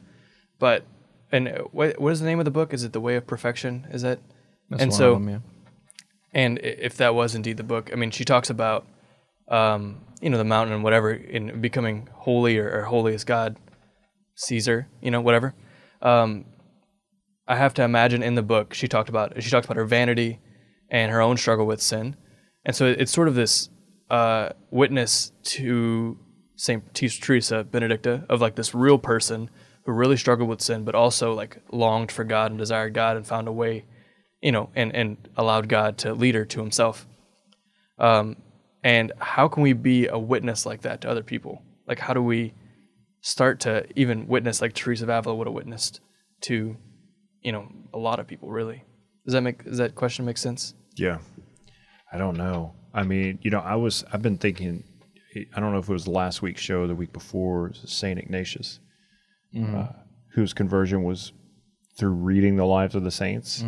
[0.58, 0.84] But
[1.30, 2.72] and what what is the name of the book?
[2.72, 3.86] Is it The Way of Perfection?
[3.90, 4.20] Is that?
[4.70, 5.38] That's and one so of them, yeah.
[6.32, 8.86] And if that was indeed the book, I mean, she talks about,
[9.48, 13.56] um, you know, the mountain and whatever in becoming holy or, or holy as God,
[14.34, 15.54] Caesar, you know, whatever.
[16.02, 16.46] Um,
[17.46, 20.40] I have to imagine in the book she talked about she talked about her vanity
[20.90, 22.16] and her own struggle with sin,
[22.64, 23.68] and so it's sort of this
[24.10, 26.18] uh, witness to
[26.56, 29.50] Saint Teresa Benedicta of like this real person
[29.84, 33.26] who really struggled with sin, but also like longed for God and desired God and
[33.26, 33.84] found a way
[34.46, 37.06] you know, and, and allowed God to lead her to himself.
[37.98, 38.36] Um,
[38.86, 41.60] and how can we be a witness like that to other people?
[41.88, 42.54] Like, how do we
[43.20, 46.00] start to even witness like Teresa of Avila would have witnessed
[46.42, 46.76] to,
[47.40, 48.84] you know, a lot of people, really?
[49.24, 50.74] Does that make, does that question make sense?
[50.94, 51.18] yeah,
[52.12, 52.74] I don't know.
[52.94, 54.84] I mean, you know, I was I've been thinking.
[55.54, 58.78] I don't know if it was last week's show, or the week before, Saint Ignatius,
[59.76, 59.88] uh,
[60.34, 61.32] whose conversion was
[61.98, 63.62] through reading the lives of the saints.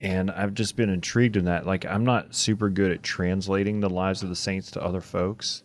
[0.00, 1.66] And I've just been intrigued in that.
[1.66, 5.62] Like, I'm not super good at translating the lives of the saints to other folks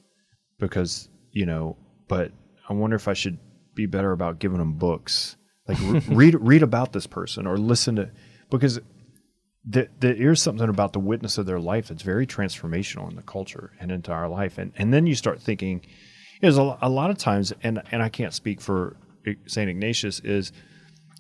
[0.60, 1.78] because, you know,
[2.08, 2.32] but
[2.70, 3.38] I wonder if I should
[3.76, 5.36] be better about giving them books.
[5.68, 8.12] Like, re- read read about this person or listen to,
[8.50, 8.80] because
[9.72, 13.72] th- there's something about the witness of their life that's very transformational in the culture
[13.80, 14.58] and into our life.
[14.58, 15.86] And and then you start thinking,
[16.42, 18.96] is a, a lot of times, and and I can't speak for
[19.46, 20.52] Saint Ignatius, is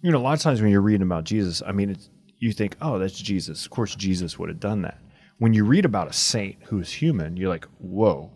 [0.01, 2.09] you know a lot of times when you're reading about Jesus, I mean, it's,
[2.41, 3.65] you think, oh, that's Jesus.
[3.65, 4.99] Of course, Jesus would have done that.
[5.37, 8.31] When you read about a saint who is human, you're like, whoa,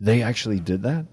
[0.00, 1.06] they actually did that.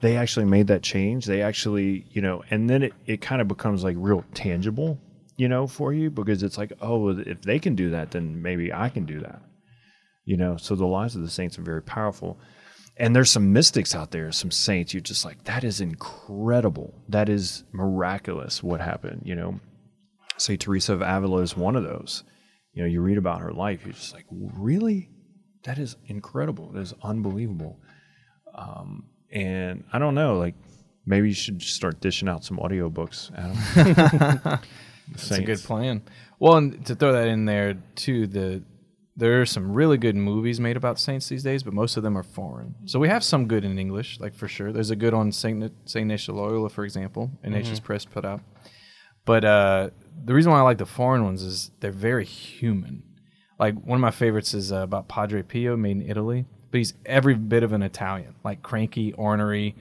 [0.00, 1.26] They actually made that change.
[1.26, 4.98] They actually, you know, and then it, it kind of becomes like real tangible,
[5.36, 8.72] you know, for you because it's like, oh, if they can do that, then maybe
[8.72, 9.42] I can do that
[10.24, 12.38] you know so the lives of the saints are very powerful
[12.96, 17.28] and there's some mystics out there some saints you're just like that is incredible that
[17.28, 19.60] is miraculous what happened you know
[20.36, 22.24] say teresa of avila is one of those
[22.72, 25.08] you know you read about her life you're just like really
[25.64, 27.80] that is incredible that is unbelievable
[28.54, 30.54] um, and i don't know like
[31.06, 34.60] maybe you should just start dishing out some audiobooks adam
[35.08, 36.02] That's a good plan.
[36.38, 38.62] Well, and to throw that in there too, the
[39.16, 42.18] there are some really good movies made about saints these days, but most of them
[42.18, 42.74] are foreign.
[42.86, 44.72] So we have some good in English, like for sure.
[44.72, 48.40] There's a good on Saint Saint Ignatius Loyola, for example, Ignatius Press put out.
[49.24, 49.90] But uh,
[50.24, 53.02] the reason why I like the foreign ones is they're very human.
[53.58, 56.44] Like one of my favorites is uh, about Padre Pio, made in Italy.
[56.70, 59.76] But he's every bit of an Italian, like cranky, ornery,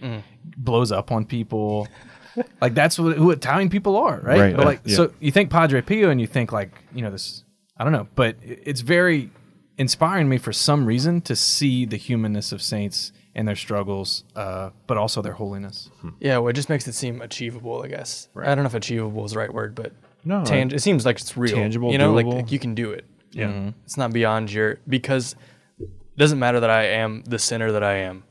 [0.56, 1.88] blows up on people.
[2.62, 4.39] like that's what, who Italian people are, right?
[4.39, 4.96] Right, But uh, like, yeah.
[4.98, 7.44] so you think Padre Pio, and you think like, you know, this.
[7.76, 9.32] I don't know, but it's very
[9.80, 14.70] inspiring me for some reason to see the humanness of saints and their struggles, uh,
[14.88, 15.90] but also their holiness.
[16.20, 18.30] Yeah, well, it just makes it seem achievable, I guess.
[18.36, 19.92] I don't know if achievable is the right word, but
[20.24, 21.56] No, tang- it seems like it's real.
[21.56, 23.06] tangible, you know, like, like you can do it.
[23.32, 25.36] yeah It's not beyond your because
[25.80, 28.24] it doesn't matter that I am the sinner that I am.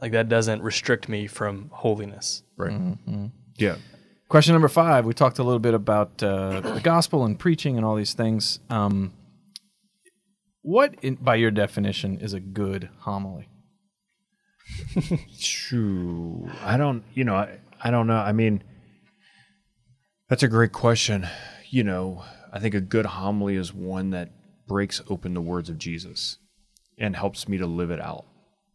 [0.00, 2.42] Like that doesn't restrict me from holiness.
[2.56, 2.98] right
[3.56, 3.76] yeah
[4.28, 5.04] Question number five.
[5.06, 8.60] We talked a little bit about uh, the gospel and preaching and all these things.
[8.70, 9.12] Um,
[10.62, 13.48] what, in, by your definition, is a good homily?
[15.36, 16.48] Shoo.
[16.62, 18.16] I don't, you know, I, I don't know.
[18.16, 18.62] I mean,
[20.28, 21.26] that's a great question.
[21.68, 24.30] You know, I think a good homily is one that
[24.66, 26.38] breaks open the words of Jesus
[26.98, 28.26] and helps me to live it out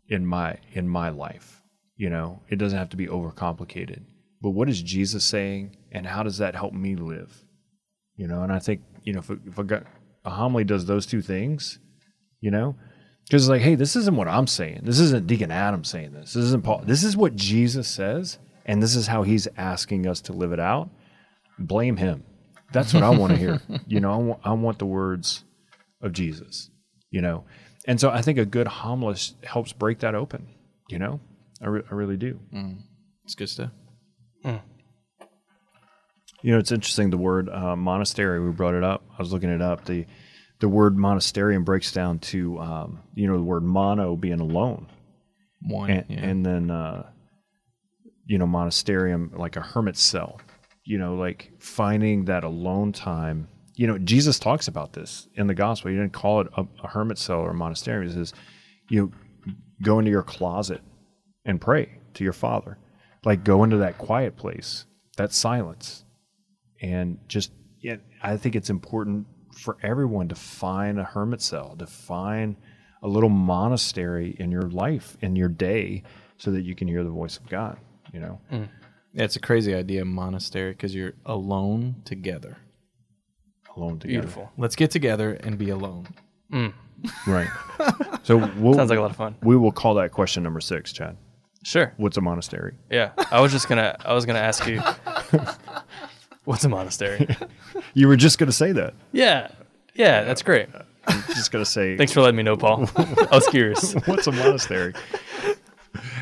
[0.08, 1.62] in my in my life.
[1.96, 4.04] You know, it doesn't have to be overcomplicated.
[4.42, 7.44] But what is Jesus saying and how does that help me live?
[8.16, 9.84] You know, and I think, you know, if a, if a,
[10.26, 11.80] a homily does those two things,
[12.42, 12.76] you know,
[13.26, 14.82] Because it's like, hey, this isn't what I'm saying.
[14.84, 16.34] This isn't Deacon Adam saying this.
[16.34, 16.84] This isn't Paul.
[16.86, 20.60] This is what Jesus says, and this is how he's asking us to live it
[20.60, 20.90] out.
[21.58, 22.24] Blame him.
[22.72, 23.62] That's what I want to hear.
[23.88, 25.44] You know, I want, I want the words
[26.02, 26.70] of Jesus,
[27.10, 27.46] you know.
[27.88, 30.48] And so I think a good homilist helps break that open,
[30.90, 31.20] you know.
[31.62, 32.40] I, re- I really do.
[33.24, 33.72] It's good stuff.
[36.42, 38.40] You know, it's interesting the word uh, monastery.
[38.40, 39.04] We brought it up.
[39.18, 39.86] I was looking it up.
[39.86, 40.06] The
[40.66, 44.88] the word monasterium breaks down to um, you know the word mono being alone,
[45.62, 45.92] One.
[45.92, 46.20] and, yeah.
[46.22, 47.08] and then uh,
[48.26, 50.42] you know monasterium like a hermit cell.
[50.84, 53.48] You know, like finding that alone time.
[53.76, 55.92] You know, Jesus talks about this in the gospel.
[55.92, 58.08] He didn't call it a, a hermit cell or a monastery.
[58.08, 58.34] He says,
[58.90, 59.14] you
[59.46, 59.54] know,
[59.84, 60.82] go into your closet
[61.46, 62.80] and pray to your Father.
[63.24, 64.86] Like go into that quiet place,
[65.18, 66.06] that silence,
[66.82, 67.52] and just
[67.82, 72.56] yeah, I think it's important for everyone to find a hermit cell, to find
[73.02, 76.04] a little monastery in your life, in your day,
[76.38, 77.78] so that you can hear the voice of God.
[78.14, 78.68] You know, mm.
[79.14, 82.58] Yeah, it's a crazy idea, monastery, because you're alone together.
[83.76, 84.20] alone together.
[84.22, 84.52] Beautiful.
[84.58, 86.08] Let's get together and be alone.
[86.52, 86.74] Mm.
[87.28, 87.50] right?
[88.24, 89.36] So we'll, Sounds like a lot of fun.
[89.44, 91.16] we will call that question number six, Chad.
[91.64, 91.94] Sure.
[91.98, 92.74] What's a monastery?
[92.90, 93.12] Yeah.
[93.30, 94.82] I was just gonna I was gonna ask you
[96.46, 97.28] what's a monastery?
[97.94, 98.94] You were just going to say that.
[99.14, 99.50] Yeah.
[99.94, 100.68] Yeah, that's great.
[101.08, 102.90] I'm just going to say, Thanks for letting me know, Paul.
[102.98, 103.94] I was curious.
[104.06, 104.94] what's a monastery?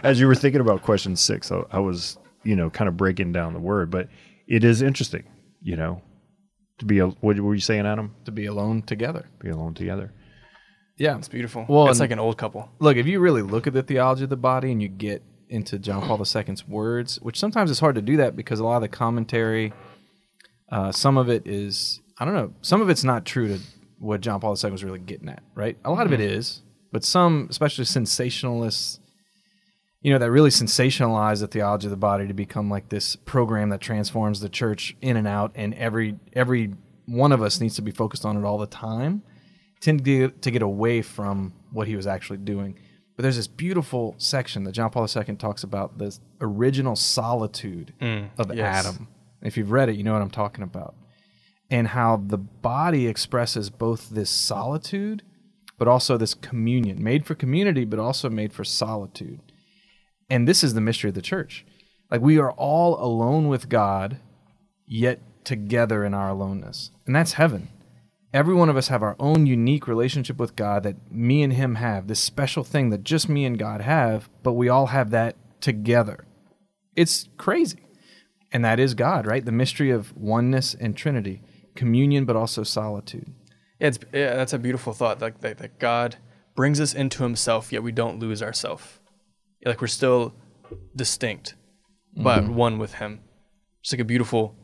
[0.03, 3.31] As you were thinking about question six, I, I was, you know, kind of breaking
[3.31, 4.07] down the word, but
[4.47, 5.23] it is interesting,
[5.61, 6.01] you know,
[6.77, 8.13] to be, a, what were you saying, Adam?
[8.25, 9.27] To be alone together.
[9.39, 10.13] Be alone together.
[10.97, 11.17] Yeah.
[11.17, 11.65] It's beautiful.
[11.67, 12.69] Well, it's like an old couple.
[12.79, 15.79] Look, if you really look at the theology of the body and you get into
[15.79, 18.81] John Paul II's words, which sometimes it's hard to do that because a lot of
[18.81, 19.73] the commentary,
[20.73, 23.59] uh, some of it is, I don't know, some of it's not true to
[23.99, 25.77] what John Paul II was really getting at, right?
[25.85, 28.97] A lot of it is, but some, especially sensationalists,
[30.01, 33.69] you know, that really sensationalize the theology of the body to become like this program
[33.69, 36.73] that transforms the church in and out, and every every
[37.05, 39.21] one of us needs to be focused on it all the time.
[39.79, 42.79] Tend to get, to get away from what he was actually doing.
[43.15, 47.93] But there's this beautiful section that John Paul II talks about the original solitude
[48.39, 48.85] of yes.
[48.85, 49.07] Adam.
[49.43, 50.95] If you've read it, you know what I'm talking about.
[51.69, 55.23] And how the body expresses both this solitude,
[55.77, 59.41] but also this communion, made for community, but also made for solitude.
[60.29, 61.65] And this is the mystery of the church.
[62.09, 64.17] Like we are all alone with God,
[64.85, 66.91] yet together in our aloneness.
[67.05, 67.69] And that's heaven.
[68.33, 71.75] Every one of us have our own unique relationship with God that me and him
[71.75, 75.35] have, this special thing that just me and God have, but we all have that
[75.61, 76.25] together.
[76.95, 77.82] It's crazy.
[78.53, 79.43] And that is God, right?
[79.43, 81.41] The mystery of oneness and Trinity,
[81.75, 83.33] communion, but also solitude.
[83.79, 85.19] Yeah, it's, yeah, that's a beautiful thought.
[85.19, 86.17] Like that, that God
[86.55, 89.01] brings us into Himself, yet we don't lose ourself.
[89.65, 90.35] Like we're still
[90.95, 91.55] distinct,
[92.15, 92.55] but mm-hmm.
[92.55, 93.21] one with Him.
[93.81, 94.55] It's like a beautiful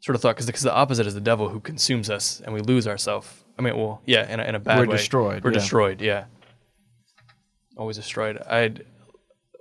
[0.00, 2.86] sort of thought, because the opposite is the devil who consumes us, and we lose
[2.86, 3.28] ourselves.
[3.58, 4.86] I mean, well, yeah, in a, in a bad way.
[4.86, 5.58] We're destroyed, We're yeah.
[5.58, 6.00] destroyed.
[6.00, 6.24] Yeah,
[7.76, 8.38] always destroyed.
[8.38, 8.86] I'd.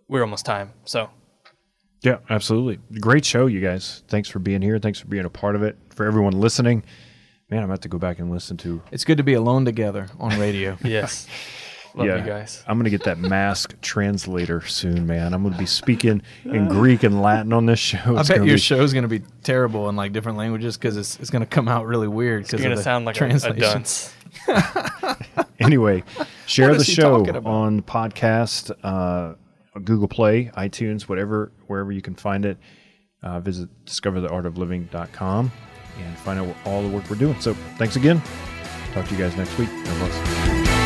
[0.07, 0.73] We're almost time.
[0.85, 1.09] So
[2.01, 2.79] Yeah, absolutely.
[2.99, 4.03] Great show, you guys.
[4.07, 4.79] Thanks for being here.
[4.79, 5.77] Thanks for being a part of it.
[5.93, 6.83] For everyone listening,
[7.49, 8.81] man, I'm about to go back and listen to.
[8.91, 10.77] It's good to be alone together on radio.
[10.83, 11.27] yes,
[11.93, 12.63] love yeah, you guys.
[12.67, 15.33] I'm going to get that mask translator soon, man.
[15.35, 18.17] I'm going to be speaking in Greek and Latin on this show.
[18.17, 20.97] I bet gonna your be- show's going to be terrible in like different languages because
[20.97, 22.51] it's, it's going to come out really weird.
[22.51, 23.59] You're gonna sound like a, a translation.
[23.59, 24.13] dunce.
[25.59, 26.03] Anyway,
[26.47, 27.49] share the show talking about?
[27.49, 29.35] on podcast, uh,
[29.79, 32.57] Google Play, iTunes, whatever, wherever you can find it.
[33.23, 35.51] Uh, visit discovertheartofliving.com
[35.99, 37.39] and find out all the work we're doing.
[37.39, 38.21] So thanks again.
[38.93, 39.69] Talk to you guys next week.
[39.69, 40.80] God bless.